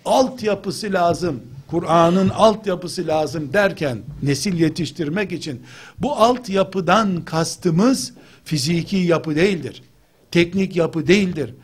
altyapısı 0.04 0.92
lazım. 0.92 1.42
Kur'an'ın 1.72 2.28
altyapısı 2.28 3.06
lazım 3.06 3.52
derken 3.52 3.98
nesil 4.22 4.60
yetiştirmek 4.60 5.32
için 5.32 5.62
bu 5.98 6.16
altyapıdan 6.16 7.24
kastımız 7.24 8.12
fiziki 8.44 8.96
yapı 8.96 9.36
değildir. 9.36 9.82
Teknik 10.30 10.76
yapı 10.76 11.06
değildir. 11.06 11.54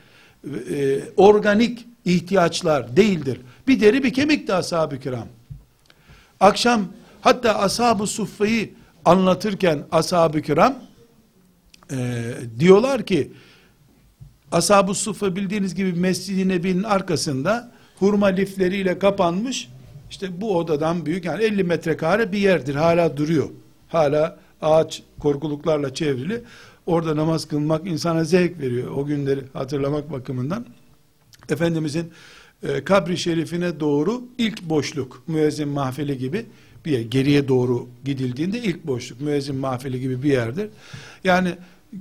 E, 0.71 1.01
organik 1.17 1.87
ihtiyaçlar 2.05 2.97
değildir. 2.97 3.41
Bir 3.69 3.81
deri 3.81 4.05
bir 4.05 4.13
kemik 4.13 4.49
de 4.49 4.55
ashab-ı 4.55 5.01
kiram. 5.01 5.27
Akşam 6.41 6.85
Hatta 7.21 7.59
ashab-ı 7.59 8.07
suffayı 8.07 8.71
anlatırken 9.05 9.79
ashab-ı 9.93 10.43
kiram 10.43 10.75
e, 11.91 12.31
diyorlar 12.59 13.07
ki 13.07 13.33
ashab-ı 14.53 14.95
suffa 14.95 15.37
bildiğiniz 15.37 15.75
gibi 15.75 15.93
Mescid-i 15.93 16.49
Nebi'nin 16.49 16.83
arkasında 16.83 17.73
hurma 17.99 18.27
lifleriyle 18.27 18.99
kapanmış 18.99 19.69
işte 20.11 20.41
bu 20.41 20.57
odadan 20.57 21.07
büyük 21.07 21.25
yani 21.25 21.43
50 21.43 21.65
metrekare 21.65 22.33
bir 22.33 22.39
yerdir 22.39 22.75
hala 22.75 23.17
duruyor. 23.17 23.49
Hala 23.89 24.39
ağaç 24.63 25.03
korkuluklarla 25.21 25.95
çevrili. 25.95 26.43
Orada 26.87 27.17
namaz 27.17 27.49
kılmak 27.49 27.87
insana 27.87 28.25
zevk 28.25 28.61
veriyor. 28.61 28.91
O 28.91 29.07
günleri 29.07 29.41
hatırlamak 29.53 30.13
bakımından. 30.13 30.67
Efendimizin 31.49 32.13
e, 32.63 32.85
kabri 32.85 33.19
şerifine 33.19 33.81
doğru 33.81 34.23
ilk 34.39 34.63
boşluk 34.63 35.23
müezzin 35.27 35.69
mahfili 35.69 36.19
gibi 36.19 36.47
bir 36.85 36.93
yer, 36.93 37.01
geriye 37.01 37.49
doğru 37.49 37.89
gidildiğinde 38.05 38.59
ilk 38.59 38.87
boşluk 38.87 39.21
müezzin 39.21 39.57
mahfili 39.57 40.01
gibi 40.01 40.23
bir 40.23 40.33
yerdir. 40.33 40.71
Yani 41.25 41.55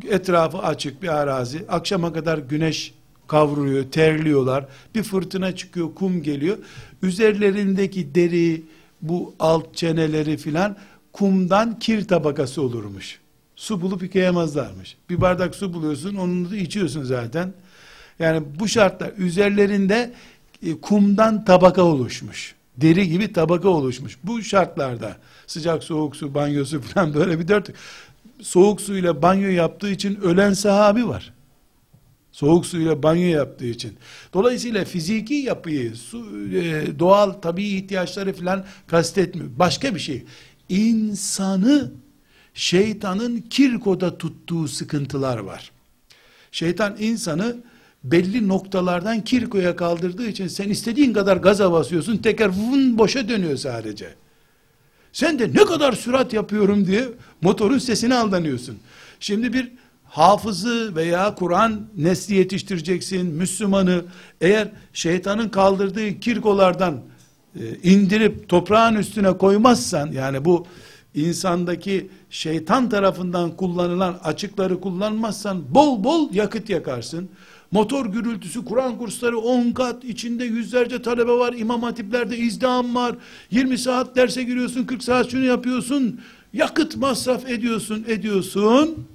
etrafı 0.09 0.57
açık 0.57 1.03
bir 1.03 1.07
arazi. 1.07 1.65
Akşama 1.69 2.13
kadar 2.13 2.37
güneş 2.37 2.93
kavruyor, 3.27 3.83
terliyorlar. 3.83 4.65
Bir 4.95 5.03
fırtına 5.03 5.55
çıkıyor, 5.55 5.95
kum 5.95 6.23
geliyor. 6.23 6.57
Üzerlerindeki 7.03 8.15
deri, 8.15 8.63
bu 9.01 9.35
alt 9.39 9.75
çeneleri 9.75 10.37
filan 10.37 10.77
kumdan 11.13 11.79
kir 11.79 12.07
tabakası 12.07 12.61
olurmuş. 12.61 13.19
Su 13.55 13.81
bulup 13.81 14.03
yıkayamazlarmış. 14.03 14.97
Bir 15.09 15.21
bardak 15.21 15.55
su 15.55 15.73
buluyorsun, 15.73 16.15
onu 16.15 16.51
da 16.51 16.55
içiyorsun 16.55 17.03
zaten. 17.03 17.53
Yani 18.19 18.43
bu 18.59 18.67
şartlar 18.67 19.11
üzerlerinde 19.17 20.13
e, 20.63 20.81
kumdan 20.81 21.45
tabaka 21.45 21.81
oluşmuş. 21.81 22.55
Deri 22.77 23.09
gibi 23.09 23.33
tabaka 23.33 23.69
oluşmuş. 23.69 24.17
Bu 24.23 24.41
şartlarda 24.41 25.17
sıcak 25.47 25.83
soğuk 25.83 26.15
su 26.15 26.33
banyosu 26.33 26.81
falan 26.93 27.13
böyle 27.13 27.39
bir 27.39 27.47
dört 27.47 27.69
soğuk 28.41 28.81
suyla 28.81 29.21
banyo 29.21 29.49
yaptığı 29.49 29.89
için 29.89 30.15
ölen 30.15 30.53
sahabi 30.53 31.07
var. 31.07 31.33
Soğuk 32.37 32.65
suyla 32.65 33.03
banyo 33.03 33.27
yaptığı 33.27 33.65
için. 33.65 33.93
Dolayısıyla 34.33 34.85
fiziki 34.85 35.33
yapıyı, 35.33 35.95
su, 35.95 36.49
e, 36.53 36.99
doğal 36.99 37.31
tabii 37.31 37.67
ihtiyaçları 37.67 38.33
falan 38.33 38.65
kastetmiyor. 38.87 39.49
Başka 39.59 39.95
bir 39.95 39.99
şey. 39.99 40.23
İnsanı 40.69 41.91
şeytanın 42.53 43.37
kirkoda 43.41 44.17
tuttuğu 44.17 44.67
sıkıntılar 44.67 45.37
var. 45.37 45.71
Şeytan 46.51 46.95
insanı 46.99 47.57
belli 48.03 48.47
noktalardan 48.47 49.23
kirkoya 49.23 49.75
kaldırdığı 49.75 50.27
için 50.27 50.47
sen 50.47 50.69
istediğin 50.69 51.13
kadar 51.13 51.37
gaza 51.37 51.71
basıyorsun 51.71 52.17
teker 52.17 52.49
vun 52.49 52.97
boşa 52.97 53.29
dönüyor 53.29 53.57
sadece. 53.57 54.15
Sen 55.13 55.39
de 55.39 55.53
ne 55.53 55.65
kadar 55.65 55.93
sürat 55.93 56.33
yapıyorum 56.33 56.87
diye 56.87 57.07
motorun 57.41 57.77
sesine 57.77 58.15
aldanıyorsun. 58.15 58.77
Şimdi 59.19 59.53
bir 59.53 59.71
hafızı 60.09 60.95
veya 60.95 61.35
Kur'an 61.35 61.81
nesli 61.97 62.35
yetiştireceksin, 62.35 63.25
Müslümanı. 63.25 64.05
Eğer 64.41 64.67
şeytanın 64.93 65.49
kaldırdığı 65.49 66.19
kirkolardan 66.19 67.01
e, 67.55 67.61
indirip 67.83 68.49
toprağın 68.49 68.95
üstüne 68.95 69.37
koymazsan 69.37 70.11
yani 70.11 70.45
bu 70.45 70.67
insandaki 71.15 72.09
şeytan 72.29 72.89
tarafından 72.89 73.51
kullanılan 73.51 74.19
açıkları 74.23 74.81
kullanmazsan 74.81 75.75
bol 75.75 76.03
bol 76.03 76.33
yakıt 76.33 76.69
yakarsın. 76.69 77.29
Motor 77.71 78.05
gürültüsü, 78.05 78.65
Kur'an 78.65 78.97
kursları 78.97 79.37
10 79.37 79.71
kat, 79.71 80.03
içinde 80.03 80.45
yüzlerce 80.45 81.01
talebe 81.01 81.31
var, 81.31 81.53
imam 81.53 81.83
hatiplerde 81.83 82.37
izdiham 82.37 82.95
var, 82.95 83.15
20 83.51 83.77
saat 83.77 84.15
derse 84.15 84.43
giriyorsun, 84.43 84.83
40 84.85 85.03
saat 85.03 85.31
şunu 85.31 85.43
yapıyorsun, 85.43 86.21
yakıt 86.53 86.97
masraf 86.97 87.49
ediyorsun, 87.49 88.05
ediyorsun, 88.07 89.07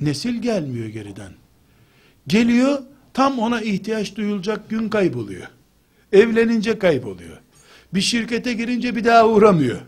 nesil 0.00 0.42
gelmiyor 0.42 0.86
geriden. 0.86 1.32
Geliyor, 2.26 2.78
tam 3.14 3.38
ona 3.38 3.60
ihtiyaç 3.60 4.16
duyulacak 4.16 4.70
gün 4.70 4.88
kayboluyor. 4.88 5.46
Evlenince 6.12 6.78
kayboluyor. 6.78 7.36
Bir 7.94 8.00
şirkete 8.00 8.52
girince 8.52 8.96
bir 8.96 9.04
daha 9.04 9.28
uğramıyor. 9.28 9.80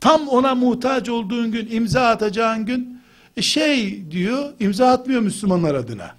Tam 0.00 0.28
ona 0.28 0.54
muhtaç 0.54 1.08
olduğun 1.08 1.52
gün, 1.52 1.68
imza 1.70 2.08
atacağın 2.08 2.66
gün, 2.66 3.00
e 3.36 3.42
şey 3.42 4.02
diyor, 4.10 4.52
imza 4.60 4.90
atmıyor 4.90 5.20
Müslümanlar 5.20 5.74
adına. 5.74 6.14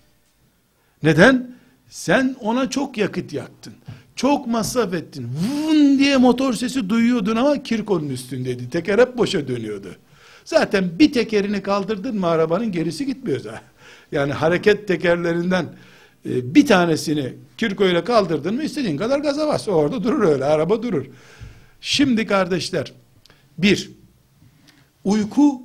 Neden? 1.04 1.52
Sen 1.90 2.36
ona 2.40 2.70
çok 2.70 2.98
yakıt 2.98 3.34
yaktın. 3.34 3.74
Çok 4.16 4.48
masraf 4.48 4.94
ettin. 4.94 5.28
Vun 5.28 6.00
diye 6.00 6.18
motor 6.18 6.54
sesi 6.54 6.90
duyuyordun 6.90 7.36
ama 7.36 7.64
kirkonun 7.64 8.10
üstündeydi. 8.10 8.70
Teker 8.70 9.00
hep 9.00 9.18
boşa 9.18 9.48
dönüyordu. 9.48 9.96
Zaten 10.50 11.00
bir 11.00 11.14
tekerini 11.14 11.62
kaldırdın 11.62 12.20
mı 12.20 12.28
arabanın 12.28 12.72
gerisi 12.72 13.06
gitmiyor 13.06 13.40
zaten. 13.40 13.62
Yani 14.12 14.34
hareket 14.34 14.88
tekerlerinden 14.88 15.76
e, 16.26 16.56
bir 16.56 16.68
tanesini 16.68 17.34
kirko 17.58 17.86
ile 17.86 18.04
kaldırdın 18.04 18.56
mı 18.56 18.64
istediğin 18.64 18.98
kadar 18.98 19.20
gaza 19.20 19.48
bas. 19.48 19.68
Orada 19.68 20.04
durur 20.04 20.24
öyle 20.24 20.46
araba 20.46 20.84
durur. 20.84 21.06
Şimdi 21.82 22.26
kardeşler 22.26 22.94
bir 23.58 23.92
uyku 25.04 25.62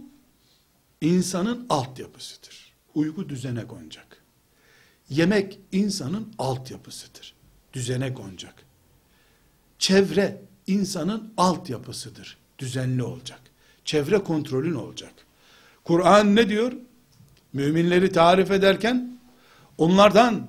insanın 1.01 1.67
altyapısıdır. 1.71 2.73
Uyku 2.95 3.29
düzene 3.29 3.67
konacak. 3.67 4.23
Yemek 5.11 5.59
insanın 5.73 6.35
altyapısıdır. 6.39 7.35
Düzene 7.73 8.15
konacak. 8.15 8.55
Çevre 9.79 10.43
insanın 10.67 11.33
altyapısıdır. 11.37 12.39
Düzenli 12.59 13.03
olacak. 13.03 13.44
Çevre 13.85 14.19
kontrolün 14.19 14.75
olacak. 14.75 15.13
Kur'an 15.85 16.37
ne 16.37 16.49
diyor? 16.49 16.73
Müminleri 17.53 18.13
tarif 18.13 18.51
ederken 18.51 19.19
onlardan 19.79 20.47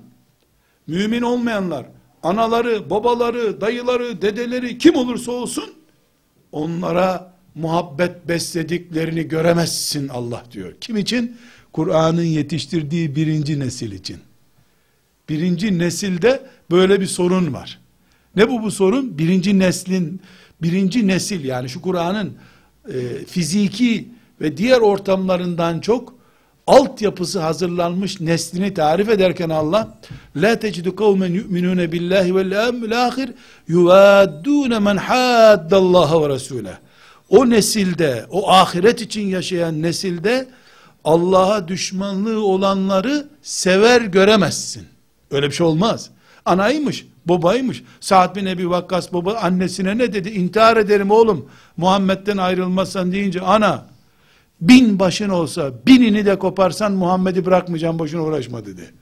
mümin 0.86 1.22
olmayanlar, 1.22 1.86
anaları, 2.22 2.90
babaları, 2.90 3.60
dayıları, 3.60 4.22
dedeleri 4.22 4.78
kim 4.78 4.96
olursa 4.96 5.32
olsun 5.32 5.74
onlara 6.52 7.36
muhabbet 7.54 8.28
beslediklerini 8.28 9.28
göremezsin 9.28 10.08
Allah 10.08 10.44
diyor. 10.52 10.74
Kim 10.80 10.96
için? 10.96 11.36
Kur'an'ın 11.72 12.22
yetiştirdiği 12.22 13.16
birinci 13.16 13.60
nesil 13.60 13.92
için. 13.92 14.18
Birinci 15.28 15.78
nesilde 15.78 16.46
böyle 16.70 17.00
bir 17.00 17.06
sorun 17.06 17.52
var. 17.52 17.80
Ne 18.36 18.50
bu 18.50 18.62
bu 18.62 18.70
sorun? 18.70 19.18
Birinci 19.18 19.58
neslin, 19.58 20.20
birinci 20.62 21.06
nesil 21.06 21.44
yani 21.44 21.68
şu 21.68 21.82
Kur'an'ın 21.82 22.36
e, 22.88 23.24
fiziki 23.24 24.08
ve 24.40 24.56
diğer 24.56 24.80
ortamlarından 24.80 25.80
çok 25.80 26.14
altyapısı 26.66 27.40
hazırlanmış 27.40 28.20
neslini 28.20 28.74
tarif 28.74 29.08
ederken 29.08 29.50
Allah 29.50 29.98
la 30.36 30.58
tecidu 30.58 30.96
kavmen 30.96 31.32
yu'minune 31.32 31.92
billahi 31.92 32.34
vel 32.34 32.52
yevmil 32.52 33.06
ahir 33.06 33.30
yuvaddune 33.68 34.78
men 34.78 34.96
haddallaha 34.96 36.22
ve 36.22 36.28
resule 36.28 36.78
o 37.28 37.50
nesilde 37.50 38.26
o 38.30 38.50
ahiret 38.50 39.00
için 39.00 39.26
yaşayan 39.26 39.82
nesilde 39.82 40.48
Allah'a 41.04 41.68
düşmanlığı 41.68 42.44
olanları 42.44 43.28
sever 43.42 44.00
göremezsin. 44.00 44.86
Öyle 45.30 45.46
bir 45.46 45.52
şey 45.52 45.66
olmaz. 45.66 46.10
Anaymış, 46.44 47.06
babaymış. 47.28 47.82
Sa'd 48.00 48.36
bin 48.36 48.46
Ebi 48.46 48.70
Vakkas 48.70 49.12
baba 49.12 49.34
annesine 49.34 49.98
ne 49.98 50.12
dedi? 50.12 50.28
İntihar 50.28 50.76
ederim 50.76 51.10
oğlum. 51.10 51.48
Muhammed'den 51.76 52.36
ayrılmazsan 52.36 53.12
deyince 53.12 53.40
ana 53.40 53.86
bin 54.60 54.98
başın 54.98 55.28
olsa 55.28 55.72
binini 55.86 56.26
de 56.26 56.38
koparsan 56.38 56.92
Muhammed'i 56.92 57.46
bırakmayacağım 57.46 57.98
boşuna 57.98 58.22
uğraşma 58.22 58.66
dedi. 58.66 58.94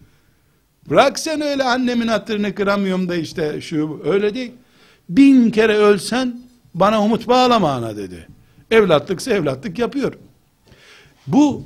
Bırak 0.90 1.18
sen 1.18 1.40
öyle 1.40 1.64
annemin 1.64 2.08
hatırını 2.08 2.54
kıramıyorum 2.54 3.08
da 3.08 3.16
işte 3.16 3.60
şu 3.60 4.00
öyle 4.04 4.34
değil. 4.34 4.52
Bin 5.08 5.50
kere 5.50 5.76
ölsen 5.76 6.40
bana 6.74 7.02
umut 7.04 7.28
bağlama 7.28 7.70
ana 7.72 7.96
dedi. 7.96 8.28
Evlatlıksa 8.70 9.30
evlatlık 9.30 9.78
yapıyor. 9.78 10.14
Bu 11.26 11.62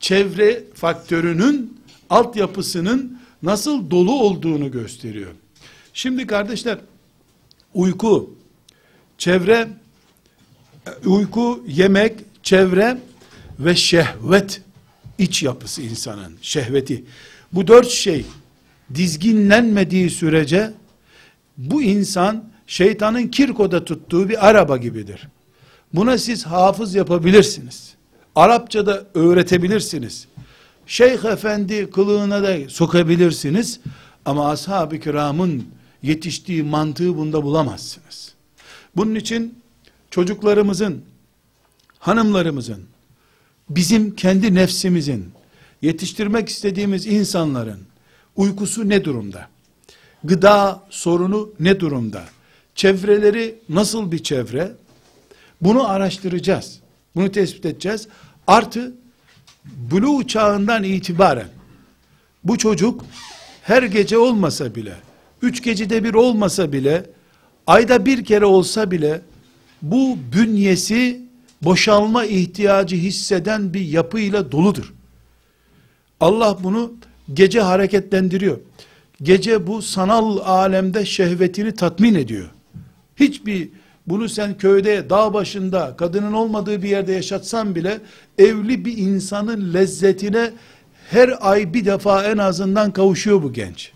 çevre 0.00 0.64
faktörünün 0.74 1.78
altyapısının 2.10 3.18
nasıl 3.42 3.90
dolu 3.90 4.20
olduğunu 4.20 4.70
gösteriyor. 4.70 5.30
Şimdi 5.98 6.26
kardeşler 6.26 6.78
uyku, 7.74 8.34
çevre, 9.18 9.68
uyku, 11.04 11.64
yemek, 11.66 12.12
çevre 12.42 12.98
ve 13.58 13.74
şehvet 13.76 14.62
iç 15.18 15.42
yapısı 15.42 15.82
insanın 15.82 16.36
şehveti. 16.42 17.04
Bu 17.52 17.66
dört 17.66 17.88
şey 17.88 18.26
dizginlenmediği 18.94 20.10
sürece 20.10 20.72
bu 21.56 21.82
insan 21.82 22.44
şeytanın 22.66 23.28
kirkoda 23.28 23.84
tuttuğu 23.84 24.28
bir 24.28 24.48
araba 24.48 24.76
gibidir. 24.76 25.28
Buna 25.94 26.18
siz 26.18 26.46
hafız 26.46 26.94
yapabilirsiniz. 26.94 27.94
Arapçada 28.34 29.04
öğretebilirsiniz. 29.14 30.28
Şeyh 30.86 31.24
efendi 31.24 31.90
kılığına 31.90 32.42
da 32.42 32.68
sokabilirsiniz. 32.68 33.80
Ama 34.24 34.50
ashab-ı 34.50 35.00
kiramın 35.00 35.77
yetiştiği 36.02 36.62
mantığı 36.62 37.16
bunda 37.16 37.42
bulamazsınız. 37.42 38.34
Bunun 38.96 39.14
için 39.14 39.58
çocuklarımızın, 40.10 41.04
hanımlarımızın, 41.98 42.84
bizim 43.70 44.16
kendi 44.16 44.54
nefsimizin, 44.54 45.30
yetiştirmek 45.82 46.48
istediğimiz 46.48 47.06
insanların 47.06 47.80
uykusu 48.36 48.88
ne 48.88 49.04
durumda? 49.04 49.48
Gıda 50.24 50.82
sorunu 50.90 51.50
ne 51.60 51.80
durumda? 51.80 52.24
Çevreleri 52.74 53.54
nasıl 53.68 54.12
bir 54.12 54.22
çevre? 54.22 54.72
Bunu 55.60 55.88
araştıracağız. 55.88 56.80
Bunu 57.16 57.32
tespit 57.32 57.66
edeceğiz. 57.66 58.08
Artı 58.46 58.94
Blue 59.64 60.26
çağından 60.26 60.84
itibaren 60.84 61.48
bu 62.44 62.58
çocuk 62.58 63.04
her 63.62 63.82
gece 63.82 64.18
olmasa 64.18 64.74
bile, 64.74 64.96
üç 65.42 65.62
gecede 65.62 66.04
bir 66.04 66.14
olmasa 66.14 66.72
bile, 66.72 67.06
ayda 67.66 68.06
bir 68.06 68.24
kere 68.24 68.44
olsa 68.44 68.90
bile, 68.90 69.20
bu 69.82 70.18
bünyesi 70.32 71.20
boşalma 71.62 72.24
ihtiyacı 72.24 72.96
hisseden 72.96 73.74
bir 73.74 73.80
yapıyla 73.80 74.52
doludur. 74.52 74.94
Allah 76.20 76.58
bunu 76.62 76.92
Gece 77.34 77.60
hareketlendiriyor. 77.60 78.58
Gece 79.22 79.66
bu 79.66 79.82
sanal 79.82 80.38
alemde 80.38 81.06
şehvetini 81.06 81.74
tatmin 81.74 82.14
ediyor. 82.14 82.50
Hiçbir 83.16 83.68
bunu 84.06 84.28
sen 84.28 84.58
köyde, 84.58 85.10
dağ 85.10 85.34
başında, 85.34 85.94
kadının 85.96 86.32
olmadığı 86.32 86.82
bir 86.82 86.88
yerde 86.88 87.12
yaşatsan 87.12 87.74
bile 87.74 88.00
evli 88.38 88.84
bir 88.84 88.96
insanın 88.96 89.74
lezzetine 89.74 90.50
her 91.10 91.34
ay 91.40 91.74
bir 91.74 91.84
defa 91.84 92.24
en 92.24 92.38
azından 92.38 92.92
kavuşuyor 92.92 93.42
bu 93.42 93.52
genç. 93.52 93.92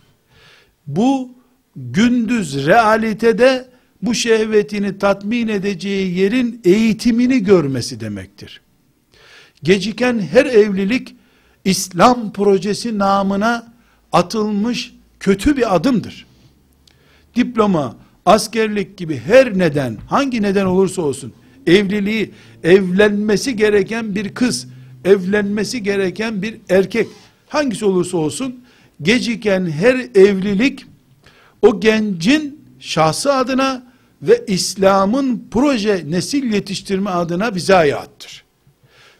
Bu 0.86 1.30
gündüz 1.76 2.66
realitede 2.66 3.68
bu 4.02 4.14
şehvetini 4.14 4.98
tatmin 4.98 5.48
edeceği 5.48 6.18
yerin 6.18 6.60
eğitimini 6.64 7.42
görmesi 7.42 8.00
demektir. 8.00 8.60
Geciken 9.62 10.18
her 10.18 10.46
evlilik 10.46 11.16
İslam 11.64 12.32
projesi 12.32 12.98
namına 12.98 13.72
atılmış 14.12 14.94
kötü 15.20 15.56
bir 15.56 15.74
adımdır. 15.76 16.26
Diploma, 17.36 17.96
askerlik 18.26 18.96
gibi 18.96 19.16
her 19.16 19.58
neden, 19.58 19.98
hangi 20.08 20.42
neden 20.42 20.66
olursa 20.66 21.02
olsun, 21.02 21.32
evliliği, 21.66 22.30
evlenmesi 22.64 23.56
gereken 23.56 24.14
bir 24.14 24.34
kız, 24.34 24.66
evlenmesi 25.04 25.82
gereken 25.82 26.42
bir 26.42 26.56
erkek, 26.68 27.08
hangisi 27.48 27.84
olursa 27.84 28.16
olsun, 28.16 28.61
geciken 29.02 29.70
her 29.70 29.94
evlilik, 30.14 30.86
o 31.62 31.80
gencin 31.80 32.64
şahsı 32.80 33.32
adına 33.34 33.92
ve 34.22 34.44
İslam'ın 34.46 35.48
proje 35.50 36.04
nesil 36.10 36.52
yetiştirme 36.52 37.10
adına 37.10 37.54
bir 37.54 37.60
zayiattır. 37.60 38.44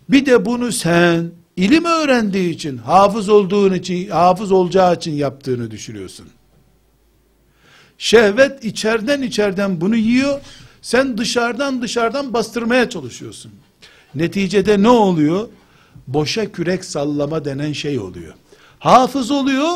Bir 0.09 0.27
de 0.27 0.45
bunu 0.45 0.73
sen 0.73 1.31
ilim 1.57 1.85
öğrendiği 1.85 2.51
için, 2.51 2.77
hafız 2.77 3.29
olduğun 3.29 3.75
için, 3.75 4.09
hafız 4.09 4.53
olacağı 4.53 4.95
için 4.95 5.13
yaptığını 5.13 5.71
düşünüyorsun. 5.71 6.27
Şehvet 7.99 8.65
içeriden 8.65 9.23
içeriden 9.23 9.81
bunu 9.81 9.97
yiyor. 9.97 10.41
Sen 10.83 11.19
dışarıdan 11.19 11.83
dışarıdan 11.83 12.33
bastırmaya 12.33 12.91
çalışıyorsun. 12.91 13.53
Neticede 14.15 14.83
ne 14.83 14.89
oluyor? 14.89 15.49
Boşa 16.07 16.53
kürek 16.53 16.85
sallama 16.85 17.45
denen 17.45 17.73
şey 17.73 17.99
oluyor. 17.99 18.35
Hafız 18.83 19.31
oluyor, 19.31 19.73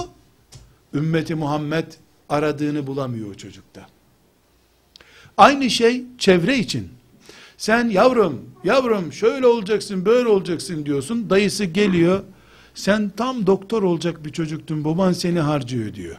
ümmeti 0.95 1.35
Muhammed 1.35 1.85
aradığını 2.29 2.87
bulamıyor 2.87 3.35
çocukta. 3.35 3.87
Aynı 5.37 5.71
şey 5.71 6.05
çevre 6.19 6.59
için. 6.59 6.89
Sen 7.59 7.89
yavrum, 7.89 8.51
yavrum 8.65 9.13
şöyle 9.13 9.47
olacaksın, 9.47 10.05
böyle 10.05 10.29
olacaksın 10.29 10.87
diyorsun. 10.87 11.31
Dayısı 11.31 11.65
geliyor. 11.65 12.23
Sen 12.75 13.13
tam 13.17 13.47
doktor 13.47 13.83
olacak 13.83 14.25
bir 14.25 14.33
çocuktun. 14.33 14.85
Baban 14.85 15.13
seni 15.13 15.41
harcıyor 15.41 15.95
diyor. 15.95 16.17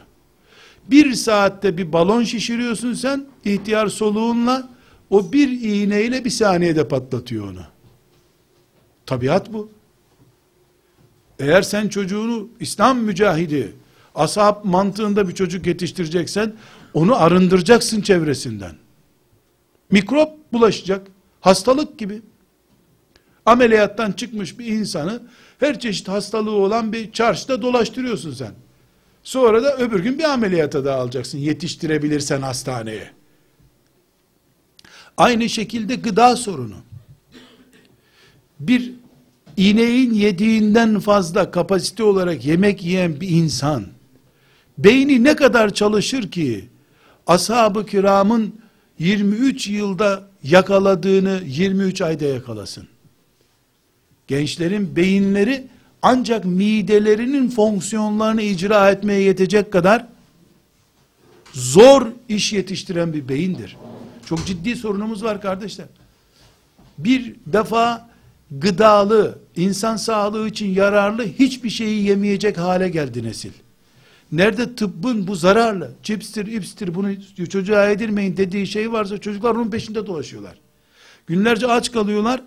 Bir 0.90 1.14
saatte 1.14 1.76
bir 1.76 1.92
balon 1.92 2.24
şişiriyorsun 2.24 2.92
sen. 2.92 3.26
ihtiyar 3.44 3.86
soluğunla. 3.86 4.68
O 5.10 5.32
bir 5.32 5.48
iğneyle 5.48 6.24
bir 6.24 6.30
saniyede 6.30 6.88
patlatıyor 6.88 7.50
onu. 7.50 7.62
Tabiat 9.06 9.52
bu. 9.52 9.77
Eğer 11.38 11.62
sen 11.62 11.88
çocuğunu 11.88 12.48
İslam 12.60 12.98
mücahidi, 12.98 13.72
ashab 14.14 14.64
mantığında 14.64 15.28
bir 15.28 15.34
çocuk 15.34 15.66
yetiştireceksen, 15.66 16.52
onu 16.94 17.22
arındıracaksın 17.22 18.00
çevresinden. 18.00 18.74
Mikrop 19.90 20.52
bulaşacak. 20.52 21.06
Hastalık 21.40 21.98
gibi. 21.98 22.22
Ameliyattan 23.46 24.12
çıkmış 24.12 24.58
bir 24.58 24.66
insanı 24.66 25.22
her 25.58 25.80
çeşit 25.80 26.08
hastalığı 26.08 26.50
olan 26.50 26.92
bir 26.92 27.12
çarşıda 27.12 27.62
dolaştırıyorsun 27.62 28.32
sen. 28.32 28.52
Sonra 29.22 29.62
da 29.62 29.76
öbür 29.76 30.00
gün 30.00 30.18
bir 30.18 30.24
ameliyata 30.24 30.84
da 30.84 30.94
alacaksın 30.94 31.38
yetiştirebilirsen 31.38 32.42
hastaneye. 32.42 33.10
Aynı 35.16 35.48
şekilde 35.48 35.94
gıda 35.94 36.36
sorunu. 36.36 36.76
Bir 38.60 38.94
ineğin 39.58 40.14
yediğinden 40.14 41.00
fazla 41.00 41.50
kapasite 41.50 42.02
olarak 42.02 42.44
yemek 42.44 42.84
yiyen 42.84 43.20
bir 43.20 43.28
insan 43.28 43.86
beyni 44.78 45.24
ne 45.24 45.36
kadar 45.36 45.74
çalışır 45.74 46.30
ki 46.30 46.68
ashab-ı 47.26 47.86
kiramın 47.86 48.54
23 48.98 49.68
yılda 49.68 50.28
yakaladığını 50.42 51.40
23 51.46 52.02
ayda 52.02 52.24
yakalasın. 52.24 52.88
Gençlerin 54.26 54.96
beyinleri 54.96 55.66
ancak 56.02 56.44
midelerinin 56.44 57.50
fonksiyonlarını 57.50 58.42
icra 58.42 58.90
etmeye 58.90 59.20
yetecek 59.20 59.72
kadar 59.72 60.06
zor 61.52 62.06
iş 62.28 62.52
yetiştiren 62.52 63.12
bir 63.12 63.28
beyindir. 63.28 63.76
Çok 64.26 64.46
ciddi 64.46 64.76
sorunumuz 64.76 65.24
var 65.24 65.40
kardeşler. 65.40 65.86
Bir 66.98 67.34
defa 67.46 68.08
gıdalı, 68.50 69.38
insan 69.58 69.96
sağlığı 69.96 70.48
için 70.48 70.66
yararlı 70.66 71.26
hiçbir 71.26 71.70
şeyi 71.70 72.04
yemeyecek 72.04 72.58
hale 72.58 72.88
geldi 72.88 73.22
nesil. 73.22 73.52
Nerede 74.32 74.74
tıbbın 74.74 75.26
bu 75.26 75.34
zararlı, 75.34 75.90
cipstir, 76.02 76.46
ipstir 76.46 76.94
bunu 76.94 77.08
çocuğa 77.48 77.88
yedirmeyin 77.88 78.36
dediği 78.36 78.66
şey 78.66 78.92
varsa 78.92 79.18
çocuklar 79.18 79.50
onun 79.50 79.70
peşinde 79.70 80.06
dolaşıyorlar. 80.06 80.54
Günlerce 81.26 81.66
aç 81.66 81.92
kalıyorlar. 81.92 82.42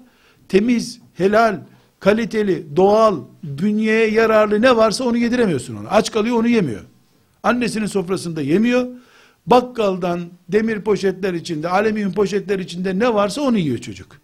Temiz, 0.50 1.00
helal, 1.14 1.60
kaliteli, 2.00 2.76
doğal, 2.76 3.20
bünyeye 3.44 4.08
yararlı 4.12 4.62
ne 4.62 4.76
varsa 4.76 5.04
onu 5.04 5.18
yediremiyorsun 5.18 5.76
ona. 5.76 5.90
Aç 5.90 6.12
kalıyor 6.12 6.38
onu 6.38 6.48
yemiyor. 6.48 6.82
Annesinin 7.44 7.86
sofrasında 7.86 8.42
yemiyor. 8.42 8.88
Bakkaldan 9.48 10.22
demir 10.50 10.82
poşetler 10.82 11.34
içinde, 11.34 11.70
alüminyum 11.70 12.14
poşetler 12.14 12.60
içinde 12.60 13.00
ne 13.00 13.14
varsa 13.14 13.42
onu 13.42 13.58
yiyor 13.58 13.78
çocuk. 13.78 14.18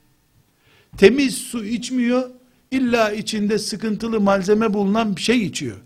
Temiz 0.97 1.37
su 1.37 1.65
içmiyor. 1.65 2.29
İlla 2.71 3.11
içinde 3.11 3.57
sıkıntılı 3.59 4.19
malzeme 4.21 4.73
bulunan 4.73 5.15
bir 5.15 5.21
şey 5.21 5.45
içiyor 5.45 5.77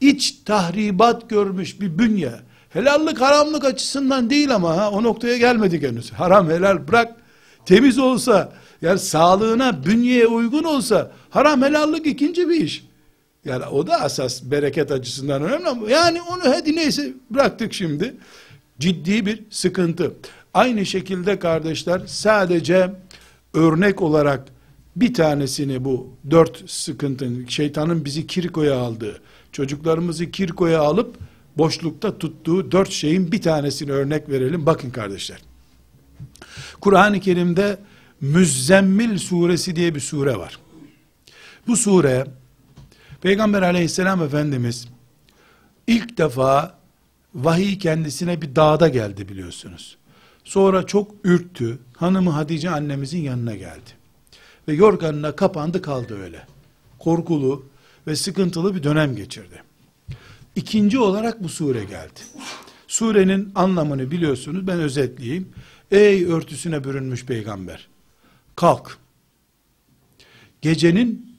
iç 0.00 0.34
tahribat 0.44 1.30
görmüş 1.30 1.80
bir 1.80 1.98
bünye, 1.98 2.32
helallik 2.70 3.20
haramlık 3.20 3.64
açısından 3.64 4.30
değil 4.30 4.54
ama 4.54 4.76
ha, 4.76 4.90
o 4.90 5.02
noktaya 5.02 5.36
gelmedik 5.36 5.82
henüz. 5.82 6.12
Haram 6.12 6.50
helal 6.50 6.88
bırak, 6.88 7.16
temiz 7.66 7.98
olsa, 7.98 8.52
yani 8.82 8.98
sağlığına, 8.98 9.86
bünyeye 9.86 10.26
uygun 10.26 10.64
olsa, 10.64 11.12
haram 11.30 11.62
helallik 11.62 12.06
ikinci 12.06 12.48
bir 12.48 12.60
iş. 12.60 12.84
Yani 13.44 13.66
o 13.66 13.86
da 13.86 14.00
asas 14.00 14.42
bereket 14.42 14.92
açısından 14.92 15.42
önemli 15.42 15.68
ama 15.68 15.90
yani 15.90 16.22
onu 16.22 16.44
hadi 16.44 16.76
neyse 16.76 17.12
bıraktık 17.30 17.72
şimdi. 17.72 18.14
Ciddi 18.78 19.26
bir 19.26 19.42
sıkıntı. 19.50 20.14
Aynı 20.54 20.86
şekilde 20.86 21.38
kardeşler 21.38 22.00
sadece 22.06 22.90
örnek 23.54 24.02
olarak 24.02 24.44
bir 24.96 25.14
tanesini 25.14 25.84
bu 25.84 26.08
dört 26.30 26.70
sıkıntının 26.70 27.46
şeytanın 27.46 28.04
bizi 28.04 28.26
kirkoya 28.26 28.78
aldığı 28.78 29.20
çocuklarımızı 29.52 30.30
kirkoya 30.30 30.80
alıp 30.80 31.16
boşlukta 31.58 32.18
tuttuğu 32.18 32.72
dört 32.72 32.90
şeyin 32.90 33.32
bir 33.32 33.42
tanesini 33.42 33.92
örnek 33.92 34.28
verelim. 34.28 34.66
Bakın 34.66 34.90
kardeşler. 34.90 35.38
Kur'an-ı 36.80 37.20
Kerim'de 37.20 37.78
Müzzemmil 38.20 39.18
suresi 39.18 39.76
diye 39.76 39.94
bir 39.94 40.00
sure 40.00 40.36
var. 40.36 40.58
Bu 41.66 41.76
sure 41.76 42.26
Peygamber 43.20 43.62
aleyhisselam 43.62 44.22
efendimiz 44.22 44.88
ilk 45.86 46.18
defa 46.18 46.78
vahiy 47.34 47.78
kendisine 47.78 48.42
bir 48.42 48.56
dağda 48.56 48.88
geldi 48.88 49.28
biliyorsunuz. 49.28 49.96
Sonra 50.44 50.86
çok 50.86 51.14
ürktü. 51.24 51.78
Hanımı 51.96 52.30
Hatice 52.30 52.70
annemizin 52.70 53.22
yanına 53.22 53.54
geldi. 53.54 54.03
Ve 54.68 54.72
yorganına 54.72 55.36
kapandı 55.36 55.82
kaldı 55.82 56.22
öyle. 56.22 56.46
Korkulu, 56.98 57.64
ve 58.06 58.16
sıkıntılı 58.16 58.74
bir 58.74 58.82
dönem 58.82 59.16
geçirdi. 59.16 59.62
İkinci 60.56 60.98
olarak 60.98 61.42
bu 61.42 61.48
sure 61.48 61.84
geldi. 61.84 62.20
Surenin 62.86 63.52
anlamını 63.54 64.10
biliyorsunuz 64.10 64.66
ben 64.66 64.80
özetleyeyim. 64.80 65.48
Ey 65.90 66.24
örtüsüne 66.24 66.84
bürünmüş 66.84 67.26
peygamber 67.26 67.88
kalk. 68.56 68.98
Gecenin 70.62 71.38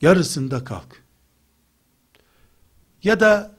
yarısında 0.00 0.64
kalk. 0.64 1.02
Ya 3.02 3.20
da 3.20 3.56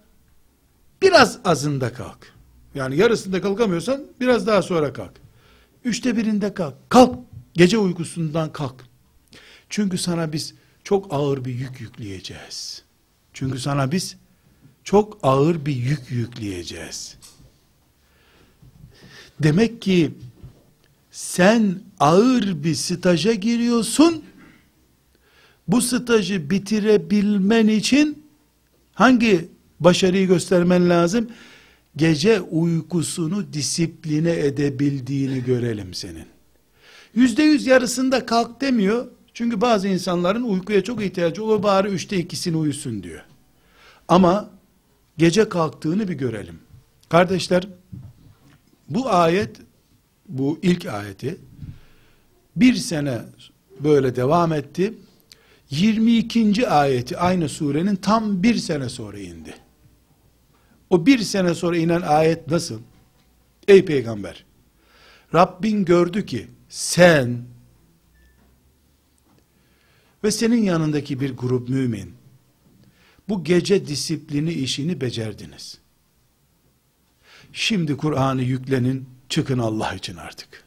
biraz 1.02 1.40
azında 1.46 1.94
kalk. 1.94 2.34
Yani 2.76 2.98
yarısında 2.98 3.42
kalkamıyorsan 3.42 4.04
biraz 4.20 4.48
daha 4.48 4.62
sonra 4.62 4.94
kalk. 4.94 5.14
Üçte 5.84 6.18
birinde 6.18 6.54
kalk. 6.54 6.90
Kalk. 6.90 7.27
Gece 7.58 7.78
uykusundan 7.78 8.54
kalk. 8.54 8.86
Çünkü 9.70 9.98
sana 9.98 10.34
biz 10.34 10.54
çok 10.84 11.14
ağır 11.14 11.46
bir 11.46 11.54
yük 11.54 11.82
yükleyeceğiz. 11.82 12.84
Çünkü 13.34 13.60
sana 13.60 13.92
biz 13.92 14.18
çok 14.84 15.20
ağır 15.24 15.66
bir 15.66 15.76
yük 15.76 16.12
yükleyeceğiz. 16.12 17.18
Demek 19.40 19.82
ki 19.82 20.12
sen 21.12 21.82
ağır 22.00 22.64
bir 22.64 22.76
staja 22.76 23.34
giriyorsun. 23.34 24.24
Bu 25.68 25.82
stajı 25.82 26.50
bitirebilmen 26.50 27.68
için 27.68 28.28
Hangi 28.98 29.50
başarıyı 29.80 30.28
göstermen 30.28 30.90
lazım? 30.90 31.30
Gece 31.96 32.42
uykusunu 32.42 33.54
disipline 33.54 34.32
edebildiğini 34.32 35.44
görelim 35.44 35.94
senin. 35.94 36.26
Yüzde 37.18 37.44
yüz 37.44 37.68
yarısında 37.68 38.26
kalk 38.26 38.62
demiyor. 38.62 39.08
Çünkü 39.34 39.62
bazı 39.62 39.88
insanların 39.88 40.44
uykuya 40.44 40.84
çok 40.84 41.04
ihtiyacı 41.04 41.44
olur 41.44 41.64
bari 41.64 41.88
üçte 41.88 42.18
ikisini 42.18 42.58
uyusun 42.58 43.04
diyor. 43.04 43.22
Ama 44.08 44.50
gece 45.18 45.50
kalktığını 45.50 46.08
bir 46.08 46.14
görelim. 46.14 46.60
Kardeşler 47.10 47.68
bu 48.90 49.10
ayet 49.10 49.58
bu 50.30 50.60
ilk 50.62 50.86
ayeti 50.86 51.38
bir 52.56 52.76
sene 52.76 53.22
böyle 53.80 54.16
devam 54.16 54.54
etti. 54.54 54.94
22. 55.70 56.70
ayeti 56.70 57.18
aynı 57.18 57.50
surenin 57.50 57.96
tam 57.96 58.44
bir 58.44 58.56
sene 58.56 58.90
sonra 58.90 59.20
indi. 59.20 59.56
O 60.90 61.06
bir 61.06 61.20
sene 61.20 61.54
sonra 61.54 61.78
inen 61.78 62.02
ayet 62.02 62.52
nasıl? 62.52 62.80
Ey 63.68 63.86
peygamber! 63.86 64.46
Rabbin 65.34 65.86
gördü 65.86 66.26
ki 66.26 66.48
sen 66.70 67.46
ve 70.24 70.32
senin 70.32 70.64
yanındaki 70.64 71.20
bir 71.20 71.38
grup 71.38 71.70
mümin 71.70 72.14
bu 73.30 73.44
gece 73.44 73.88
disiplini 73.88 74.54
işini 74.54 75.02
becerdiniz. 75.02 75.78
Şimdi 77.54 77.98
Kur'an'ı 77.98 78.42
yüklenin, 78.42 79.10
çıkın 79.30 79.60
Allah 79.60 79.94
için 79.94 80.16
artık. 80.16 80.64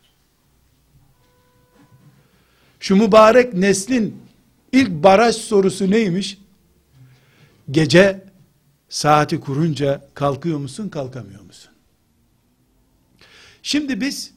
Şu 2.81 2.97
mübarek 2.97 3.55
neslin 3.55 4.23
ilk 4.73 4.91
baraj 4.91 5.37
sorusu 5.37 5.91
neymiş? 5.91 6.39
Gece 7.71 8.25
saati 8.89 9.41
kurunca 9.41 10.09
kalkıyor 10.15 10.59
musun, 10.59 10.89
kalkamıyor 10.89 11.43
musun? 11.43 11.73
Şimdi 13.63 14.01
biz 14.01 14.33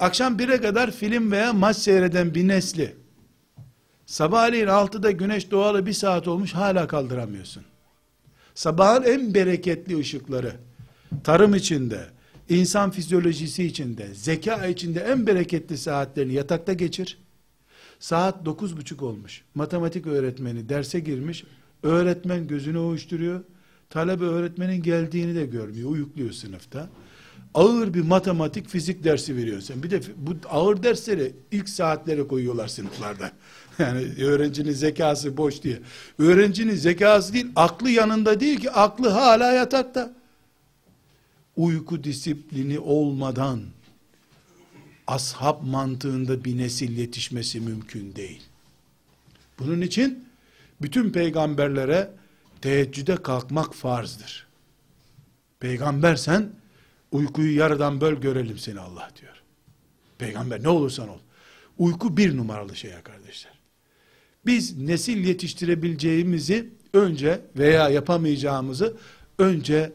akşam 0.00 0.36
1'e 0.36 0.60
kadar 0.60 0.90
film 0.90 1.32
veya 1.32 1.52
maç 1.52 1.76
seyreden 1.76 2.34
bir 2.34 2.48
nesli 2.48 2.94
sabahleyin 4.08 4.66
6'da 4.66 5.10
güneş 5.10 5.50
doğalı 5.50 5.86
bir 5.86 5.92
saat 5.92 6.28
olmuş 6.28 6.54
hala 6.54 6.86
kaldıramıyorsun. 6.86 7.64
Sabahın 8.54 9.02
en 9.02 9.34
bereketli 9.34 9.98
ışıkları 9.98 10.52
tarım 11.24 11.54
içinde, 11.54 12.06
insan 12.48 12.90
fizyolojisi 12.90 13.64
içinde, 13.64 14.14
zeka 14.14 14.66
içinde 14.66 15.00
en 15.00 15.26
bereketli 15.26 15.78
saatlerini 15.78 16.32
yatakta 16.32 16.72
geçir. 16.72 17.18
Saat 17.98 18.44
dokuz 18.44 18.76
buçuk 18.76 19.02
olmuş. 19.02 19.42
Matematik 19.54 20.06
öğretmeni 20.06 20.68
derse 20.68 21.00
girmiş. 21.00 21.44
Öğretmen 21.82 22.46
gözünü 22.46 22.78
uyuşturuyor. 22.78 23.40
Talebe 23.90 24.24
öğretmenin 24.24 24.82
geldiğini 24.82 25.34
de 25.34 25.46
görmüyor. 25.46 25.90
Uyukluyor 25.90 26.32
sınıfta. 26.32 26.88
Ağır 27.54 27.94
bir 27.94 28.02
matematik, 28.02 28.68
fizik 28.68 29.04
dersi 29.04 29.36
veriyorsun. 29.36 29.82
Bir 29.82 29.90
de 29.90 30.00
bu 30.16 30.36
ağır 30.48 30.82
dersleri 30.82 31.32
ilk 31.52 31.68
saatlere 31.68 32.26
koyuyorlar 32.28 32.68
sınıflarda. 32.68 33.32
Yani 33.78 34.24
öğrencinin 34.24 34.72
zekası 34.72 35.36
boş 35.36 35.62
diye. 35.62 35.78
Öğrencinin 36.18 36.74
zekası 36.74 37.32
değil, 37.32 37.46
aklı 37.56 37.90
yanında 37.90 38.40
değil 38.40 38.60
ki, 38.60 38.70
aklı 38.70 39.08
hala 39.08 39.52
yatakta. 39.52 40.12
Uyku 41.56 42.04
disiplini 42.04 42.78
olmadan, 42.78 43.60
ashab 45.06 45.62
mantığında 45.62 46.44
bir 46.44 46.58
nesil 46.58 46.98
yetişmesi 46.98 47.60
mümkün 47.60 48.14
değil. 48.16 48.42
Bunun 49.58 49.80
için 49.80 50.24
bütün 50.82 51.10
peygamberlere 51.10 52.10
teheccüde 52.60 53.16
kalkmak 53.16 53.74
farzdır. 53.74 54.46
Peygambersen 55.60 56.50
uykuyu 57.12 57.56
yarıdan 57.58 58.00
böl 58.00 58.14
görelim 58.14 58.58
seni 58.58 58.80
Allah 58.80 59.10
diyor. 59.20 59.42
Peygamber 60.18 60.62
ne 60.62 60.68
olursan 60.68 61.08
ol. 61.08 61.18
Uyku 61.78 62.16
bir 62.16 62.36
numaralı 62.36 62.76
şey 62.76 62.90
ya 62.90 63.02
kardeşler. 63.02 63.52
Biz 64.46 64.78
nesil 64.78 65.24
yetiştirebileceğimizi 65.24 66.68
önce 66.94 67.40
veya 67.56 67.88
yapamayacağımızı 67.88 68.96
önce 69.38 69.92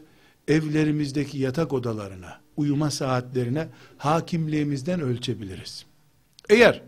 evlerimizdeki 0.48 1.38
yatak 1.38 1.72
odalarına, 1.72 2.40
uyuma 2.56 2.90
saatlerine 2.90 3.68
hakimliğimizden 3.98 5.00
ölçebiliriz. 5.00 5.84
Eğer 6.48 6.82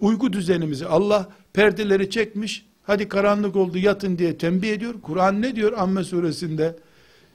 uyku 0.00 0.32
düzenimizi 0.32 0.86
Allah 0.86 1.32
perdeleri 1.52 2.10
çekmiş, 2.10 2.66
hadi 2.82 3.08
karanlık 3.08 3.56
oldu 3.56 3.78
yatın 3.78 4.18
diye 4.18 4.38
tembih 4.38 4.72
ediyor. 4.72 4.94
Kur'an 5.02 5.42
ne 5.42 5.56
diyor 5.56 5.72
Amme 5.76 6.04
suresinde? 6.04 6.76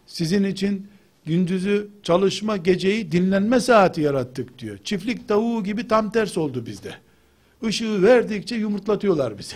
Sizin 0.06 0.44
için 0.44 0.88
gündüzü 1.28 1.90
çalışma, 2.04 2.58
geceyi 2.58 3.12
dinlenme 3.12 3.60
saati 3.60 4.02
yarattık 4.02 4.60
diyor. 4.60 4.78
Çiftlik 4.84 5.28
tavuğu 5.28 5.64
gibi 5.64 5.88
tam 5.88 6.12
ters 6.12 6.38
oldu 6.38 6.66
bizde. 6.66 6.94
Işığı 7.68 8.04
verdikçe 8.04 8.56
yumurtlatıyorlar 8.56 9.38
bizi. 9.38 9.56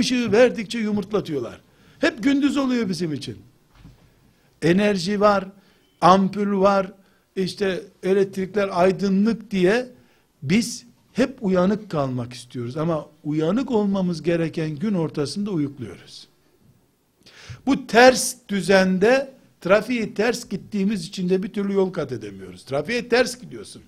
Işığı 0.00 0.32
verdikçe 0.32 0.78
yumurtlatıyorlar. 0.78 1.60
Hep 1.98 2.22
gündüz 2.22 2.56
oluyor 2.56 2.88
bizim 2.88 3.12
için. 3.12 3.38
Enerji 4.62 5.20
var, 5.20 5.44
ampul 6.00 6.60
var, 6.60 6.92
işte 7.36 7.82
elektrikler 8.02 8.68
aydınlık 8.72 9.50
diye 9.50 9.88
biz 10.42 10.86
hep 11.12 11.38
uyanık 11.40 11.90
kalmak 11.90 12.32
istiyoruz 12.32 12.76
ama 12.76 13.06
uyanık 13.24 13.70
olmamız 13.70 14.22
gereken 14.22 14.70
gün 14.70 14.94
ortasında 14.94 15.50
uyukluyoruz. 15.50 16.28
Bu 17.66 17.86
ters 17.86 18.34
düzende 18.48 19.32
trafiği 19.62 20.14
ters 20.14 20.48
gittiğimiz 20.48 21.06
için 21.06 21.28
de 21.28 21.42
bir 21.42 21.52
türlü 21.52 21.72
yol 21.72 21.92
kat 21.92 22.12
edemiyoruz. 22.12 22.64
Trafiğe 22.64 23.08
ters 23.08 23.40
gidiyorsun. 23.40 23.82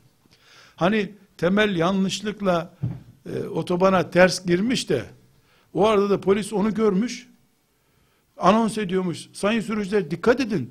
Hani 0.77 1.13
temel 1.37 1.77
yanlışlıkla 1.77 2.75
e, 3.27 3.43
otobana 3.43 4.11
ters 4.11 4.47
girmiş 4.47 4.89
de 4.89 5.05
o 5.75 5.87
arada 5.87 6.11
da 6.11 6.21
polis 6.21 6.53
onu 6.53 6.75
görmüş 6.75 7.29
anons 8.37 8.79
ediyormuş. 8.79 9.29
Sayın 9.33 9.61
sürücüler 9.61 10.11
dikkat 10.11 10.41
edin 10.41 10.71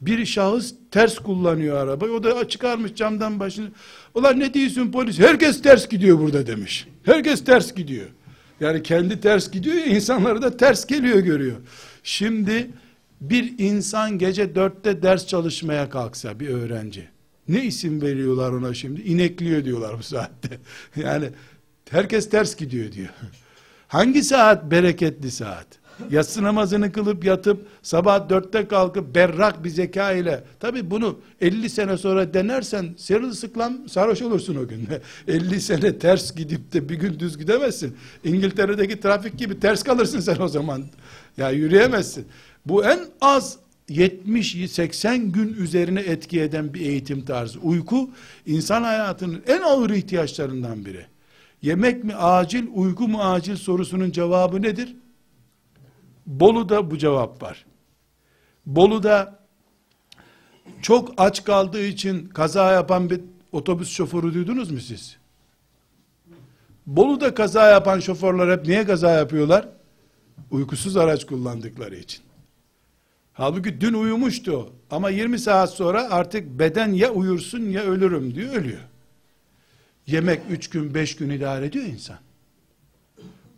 bir 0.00 0.26
şahıs 0.26 0.74
ters 0.90 1.18
kullanıyor 1.18 1.76
arabayı. 1.76 2.12
O 2.12 2.22
da 2.22 2.48
çıkarmış 2.48 2.94
camdan 2.94 3.40
başını. 3.40 3.70
Ulan 4.14 4.40
ne 4.40 4.54
diyorsun 4.54 4.92
polis? 4.92 5.18
Herkes 5.18 5.62
ters 5.62 5.88
gidiyor 5.88 6.18
burada 6.18 6.46
demiş. 6.46 6.88
Herkes 7.04 7.44
ters 7.44 7.74
gidiyor. 7.74 8.06
Yani 8.60 8.82
kendi 8.82 9.20
ters 9.20 9.50
gidiyor 9.50 9.76
ya 9.76 9.84
insanları 9.84 10.42
da 10.42 10.56
ters 10.56 10.86
geliyor 10.86 11.18
görüyor. 11.18 11.56
Şimdi 12.02 12.70
bir 13.20 13.54
insan 13.58 14.18
gece 14.18 14.54
dörtte 14.54 15.02
ders 15.02 15.26
çalışmaya 15.26 15.90
kalksa 15.90 16.40
bir 16.40 16.48
öğrenci. 16.48 17.08
Ne 17.48 17.64
isim 17.64 18.02
veriyorlar 18.02 18.52
ona 18.52 18.74
şimdi? 18.74 19.00
İnekliyor 19.00 19.64
diyorlar 19.64 19.98
bu 19.98 20.02
saatte. 20.02 20.58
Yani 20.96 21.28
herkes 21.90 22.30
ters 22.30 22.56
gidiyor 22.56 22.92
diyor. 22.92 23.08
Hangi 23.88 24.22
saat 24.22 24.70
bereketli 24.70 25.30
saat? 25.30 25.80
yatsı 26.10 26.42
namazını 26.42 26.92
kılıp 26.92 27.24
yatıp 27.24 27.66
sabah 27.82 28.28
dörtte 28.28 28.68
kalkıp 28.68 29.14
berrak 29.14 29.64
bir 29.64 29.70
zeka 29.70 30.12
ile 30.12 30.44
tabi 30.60 30.90
bunu 30.90 31.18
50 31.40 31.70
sene 31.70 31.96
sonra 31.96 32.34
denersen 32.34 32.94
sıklam 33.32 33.88
sarhoş 33.88 34.22
olursun 34.22 34.56
o 34.56 34.68
gün 34.68 34.88
50 35.28 35.60
sene 35.60 35.98
ters 35.98 36.34
gidip 36.34 36.72
de 36.72 36.88
bir 36.88 36.94
gün 36.94 37.18
düz 37.20 37.38
gidemezsin 37.38 37.96
İngiltere'deki 38.24 39.00
trafik 39.00 39.38
gibi 39.38 39.60
ters 39.60 39.82
kalırsın 39.82 40.20
sen 40.20 40.36
o 40.40 40.48
zaman 40.48 40.84
ya 41.36 41.50
yürüyemezsin 41.50 42.26
bu 42.66 42.84
en 42.84 43.00
az 43.20 43.58
70-80 43.88 45.16
gün 45.30 45.54
üzerine 45.54 46.00
etki 46.00 46.40
eden 46.40 46.74
bir 46.74 46.80
eğitim 46.80 47.24
tarzı. 47.24 47.60
Uyku 47.60 48.10
insan 48.46 48.82
hayatının 48.82 49.42
en 49.46 49.60
ağır 49.60 49.90
ihtiyaçlarından 49.90 50.84
biri. 50.84 51.06
Yemek 51.62 52.04
mi 52.04 52.14
acil, 52.14 52.66
uyku 52.74 53.08
mu 53.08 53.22
acil 53.22 53.56
sorusunun 53.56 54.10
cevabı 54.10 54.62
nedir? 54.62 54.96
Bolu'da 56.26 56.90
bu 56.90 56.98
cevap 56.98 57.42
var. 57.42 57.66
Bolu'da 58.66 59.40
çok 60.82 61.14
aç 61.16 61.44
kaldığı 61.44 61.84
için 61.84 62.26
kaza 62.26 62.72
yapan 62.72 63.10
bir 63.10 63.20
otobüs 63.52 63.90
şoförü 63.90 64.34
duydunuz 64.34 64.70
mu 64.70 64.80
siz? 64.80 65.16
Bolu'da 66.86 67.34
kaza 67.34 67.70
yapan 67.70 68.00
şoförler 68.00 68.58
hep 68.58 68.66
niye 68.66 68.86
kaza 68.86 69.10
yapıyorlar? 69.10 69.68
Uykusuz 70.50 70.96
araç 70.96 71.26
kullandıkları 71.26 71.96
için. 71.96 72.29
Halbuki 73.40 73.80
dün 73.80 73.94
uyumuştu 73.94 74.72
ama 74.90 75.10
20 75.10 75.38
saat 75.38 75.70
sonra 75.70 76.10
artık 76.10 76.58
beden 76.58 76.92
ya 76.92 77.12
uyursun 77.12 77.60
ya 77.60 77.82
ölürüm 77.82 78.34
diyor 78.34 78.54
ölüyor. 78.54 78.80
Yemek 80.06 80.40
3 80.50 80.70
gün 80.70 80.94
5 80.94 81.16
gün 81.16 81.30
idare 81.30 81.66
ediyor 81.66 81.84
insan. 81.84 82.18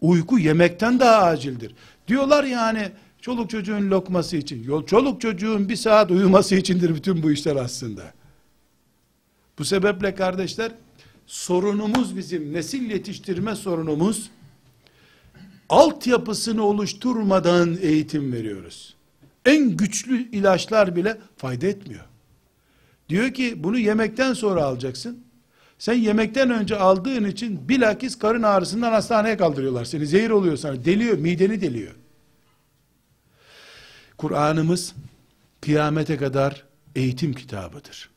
Uyku 0.00 0.38
yemekten 0.38 1.00
daha 1.00 1.22
acildir. 1.22 1.74
Diyorlar 2.08 2.44
yani 2.44 2.92
çoluk 3.20 3.50
çocuğun 3.50 3.90
lokması 3.90 4.36
için. 4.36 4.64
Yol 4.64 4.86
çoluk 4.86 5.20
çocuğun 5.20 5.68
bir 5.68 5.76
saat 5.76 6.10
uyuması 6.10 6.54
içindir 6.54 6.94
bütün 6.94 7.22
bu 7.22 7.32
işler 7.32 7.56
aslında. 7.56 8.12
Bu 9.58 9.64
sebeple 9.64 10.14
kardeşler 10.14 10.72
sorunumuz 11.26 12.16
bizim 12.16 12.52
nesil 12.52 12.90
yetiştirme 12.90 13.54
sorunumuz 13.54 14.30
altyapısını 15.68 16.62
oluşturmadan 16.64 17.78
eğitim 17.80 18.32
veriyoruz. 18.32 19.01
En 19.46 19.76
güçlü 19.76 20.30
ilaçlar 20.30 20.96
bile 20.96 21.18
fayda 21.36 21.66
etmiyor. 21.66 22.04
Diyor 23.08 23.30
ki 23.34 23.64
bunu 23.64 23.78
yemekten 23.78 24.32
sonra 24.32 24.64
alacaksın. 24.64 25.24
Sen 25.78 25.94
yemekten 25.94 26.50
önce 26.50 26.76
aldığın 26.76 27.24
için 27.24 27.68
bilakis 27.68 28.18
karın 28.18 28.42
ağrısından 28.42 28.92
hastaneye 28.92 29.36
kaldırıyorlar 29.36 29.84
seni. 29.84 30.06
Zehir 30.06 30.30
oluyor 30.30 30.56
sana. 30.56 30.84
Deliyor, 30.84 31.18
mideni 31.18 31.60
deliyor. 31.60 31.94
Kur'an'ımız 34.16 34.94
kıyamete 35.60 36.16
kadar 36.16 36.64
eğitim 36.96 37.32
kitabıdır. 37.32 38.10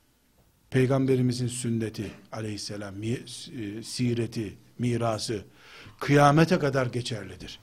Peygamberimizin 0.70 1.48
sünneti 1.48 2.12
aleyhisselam, 2.32 2.96
mi, 2.96 3.08
e, 3.10 3.84
sireti, 3.84 4.54
mirası 4.80 5.42
kıyamete 6.00 6.60
kadar 6.60 6.86
geçerlidir. 6.86 7.60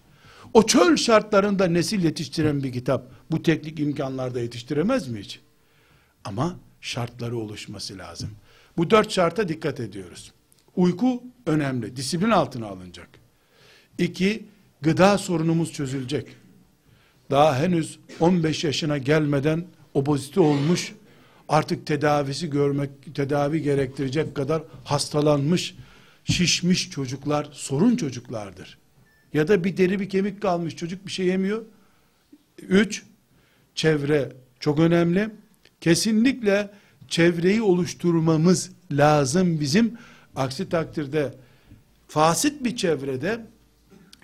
O 0.54 0.66
çöl 0.66 0.96
şartlarında 0.96 1.66
nesil 1.66 2.04
yetiştiren 2.04 2.62
bir 2.62 2.72
kitap 2.72 3.04
bu 3.30 3.42
teknik 3.42 3.80
imkanlarda 3.80 4.40
yetiştiremez 4.40 5.08
mi 5.08 5.20
hiç? 5.20 5.40
Ama 6.24 6.56
şartları 6.80 7.38
oluşması 7.38 7.98
lazım. 7.98 8.30
Bu 8.76 8.90
dört 8.90 9.10
şarta 9.10 9.48
dikkat 9.48 9.80
ediyoruz. 9.80 10.32
Uyku 10.76 11.22
önemli, 11.46 11.96
disiplin 11.96 12.30
altına 12.30 12.66
alınacak. 12.66 13.08
İki, 13.98 14.44
gıda 14.82 15.18
sorunumuz 15.18 15.72
çözülecek. 15.72 16.26
Daha 17.30 17.58
henüz 17.58 17.98
15 18.20 18.64
yaşına 18.64 18.98
gelmeden 18.98 19.66
obezite 19.94 20.40
olmuş, 20.40 20.92
artık 21.48 21.86
tedavisi 21.86 22.50
görmek, 22.50 23.14
tedavi 23.14 23.62
gerektirecek 23.62 24.34
kadar 24.34 24.62
hastalanmış, 24.84 25.74
şişmiş 26.24 26.90
çocuklar 26.90 27.48
sorun 27.52 27.96
çocuklardır. 27.96 28.81
Ya 29.34 29.48
da 29.48 29.64
bir 29.64 29.76
deri 29.76 30.00
bir 30.00 30.08
kemik 30.08 30.42
kalmış 30.42 30.76
çocuk 30.76 31.06
bir 31.06 31.10
şey 31.12 31.26
yemiyor. 31.26 31.62
Üç, 32.58 33.02
çevre 33.74 34.32
çok 34.60 34.78
önemli. 34.78 35.30
Kesinlikle 35.80 36.70
çevreyi 37.08 37.62
oluşturmamız 37.62 38.70
lazım 38.90 39.60
bizim. 39.60 39.98
Aksi 40.36 40.68
takdirde 40.68 41.34
fasit 42.08 42.64
bir 42.64 42.76
çevrede 42.76 43.46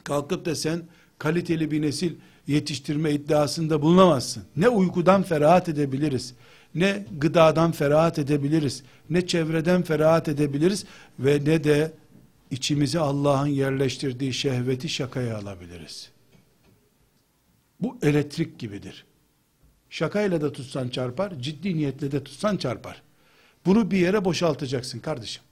kalkıp 0.05 0.45
da 0.45 0.55
sen 0.55 0.83
kaliteli 1.19 1.71
bir 1.71 1.83
nesil 1.83 2.15
yetiştirme 2.47 3.13
iddiasında 3.13 3.83
bulunamazsın. 3.83 4.43
Ne 4.57 4.69
uykudan 4.69 5.23
ferahat 5.23 5.69
edebiliriz, 5.69 6.35
ne 6.75 7.07
gıdadan 7.19 7.73
ferahat 7.73 8.19
edebiliriz, 8.19 8.83
ne 9.11 9.27
çevreden 9.27 9.83
ferahat 9.83 10.29
edebiliriz 10.29 10.85
ve 11.19 11.41
ne 11.45 11.65
de 11.65 11.93
içimize 12.51 12.99
Allah'ın 12.99 13.47
yerleştirdiği 13.47 14.33
şehveti 14.33 14.89
şakaya 14.89 15.39
alabiliriz. 15.39 16.11
Bu 17.81 17.99
elektrik 18.03 18.59
gibidir. 18.59 19.05
Şakayla 19.91 20.41
da 20.41 20.53
tutsan 20.53 20.89
çarpar, 20.89 21.33
ciddi 21.41 21.77
niyetle 21.77 22.13
de 22.13 22.25
tutsan 22.25 22.57
çarpar. 22.57 23.03
Bunu 23.67 23.91
bir 23.91 23.99
yere 23.99 24.25
boşaltacaksın 24.25 24.99
kardeşim. 24.99 25.43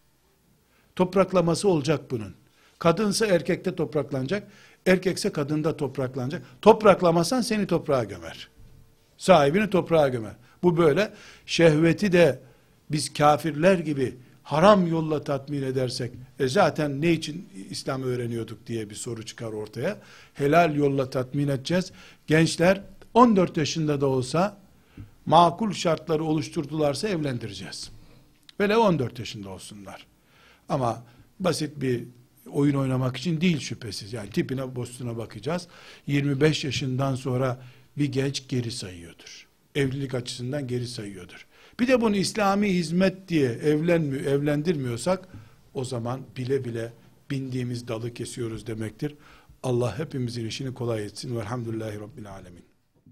Topraklaması 0.97 1.69
olacak 1.69 2.11
bunun. 2.11 2.35
Kadınsa 2.79 3.27
erkekte 3.27 3.77
topraklanacak, 3.77 4.49
erkekse 4.87 5.33
kadında 5.33 5.77
topraklanacak. 5.77 6.43
Topraklamasan 6.63 7.41
seni 7.41 7.67
toprağa 7.67 8.05
gömer. 8.05 8.49
Sahibini 9.19 9.71
toprağa 9.71 10.09
gömer. 10.09 10.33
Bu 10.63 10.77
böyle. 10.77 11.13
Şehveti 11.47 12.13
de 12.13 12.41
biz 12.91 13.13
kafirler 13.13 13.79
gibi 13.79 14.17
haram 14.47 14.87
yolla 14.87 15.25
tatmin 15.25 15.63
edersek, 15.63 16.13
e 16.39 16.49
zaten 16.49 17.01
ne 17.01 17.13
için 17.13 17.49
İslam 17.71 18.03
öğreniyorduk 18.03 18.67
diye 18.67 18.91
bir 18.91 18.95
soru 18.95 19.27
çıkar 19.27 19.53
ortaya. 19.53 19.99
Helal 20.35 20.77
yolla 20.77 21.11
tatmin 21.11 21.49
edeceğiz. 21.49 21.93
Gençler 22.27 22.83
14 23.15 23.57
yaşında 23.57 24.01
da 24.01 24.07
olsa 24.07 24.59
makul 25.27 25.73
şartları 25.73 26.25
oluşturdularsa 26.25 27.09
evlendireceğiz. 27.09 27.91
Böyle 28.59 28.77
14 28.77 29.19
yaşında 29.19 29.51
olsunlar. 29.51 30.07
Ama 30.69 31.03
basit 31.41 31.81
bir 31.81 32.05
oyun 32.53 32.75
oynamak 32.75 33.17
için 33.17 33.41
değil 33.41 33.61
şüphesiz. 33.61 34.13
Yani 34.13 34.31
tipine 34.31 34.77
bostuna 34.77 35.17
bakacağız. 35.17 35.69
25 36.07 36.65
yaşından 36.65 37.15
sonra 37.15 37.61
bir 37.99 38.13
genç 38.13 38.49
geri 38.49 38.71
sayıyordur. 38.71 39.47
Evlilik 39.75 40.15
açısından 40.15 40.67
geri 40.67 40.87
sayıyordur. 40.87 41.47
Bir 41.81 41.89
de 41.89 42.01
bunu 42.01 42.17
İslami 42.17 42.75
hizmet 42.75 43.29
diye 43.29 43.51
evlenmiyor, 43.51 44.25
evlendirmiyorsak 44.25 45.29
o 45.75 45.85
zaman 45.85 46.21
bile 46.37 46.65
bile 46.65 46.93
bindiğimiz 47.31 47.89
dalı 47.89 48.15
kesiyoruz 48.15 48.67
demektir. 48.67 49.15
Allah 49.63 49.99
hepimizin 49.99 50.47
işini 50.47 50.75
kolay 50.75 51.05
etsin. 51.05 51.37
Velhamdülillahi 51.37 52.01
Rabbil 52.01 52.31
Alemin. 52.31 52.76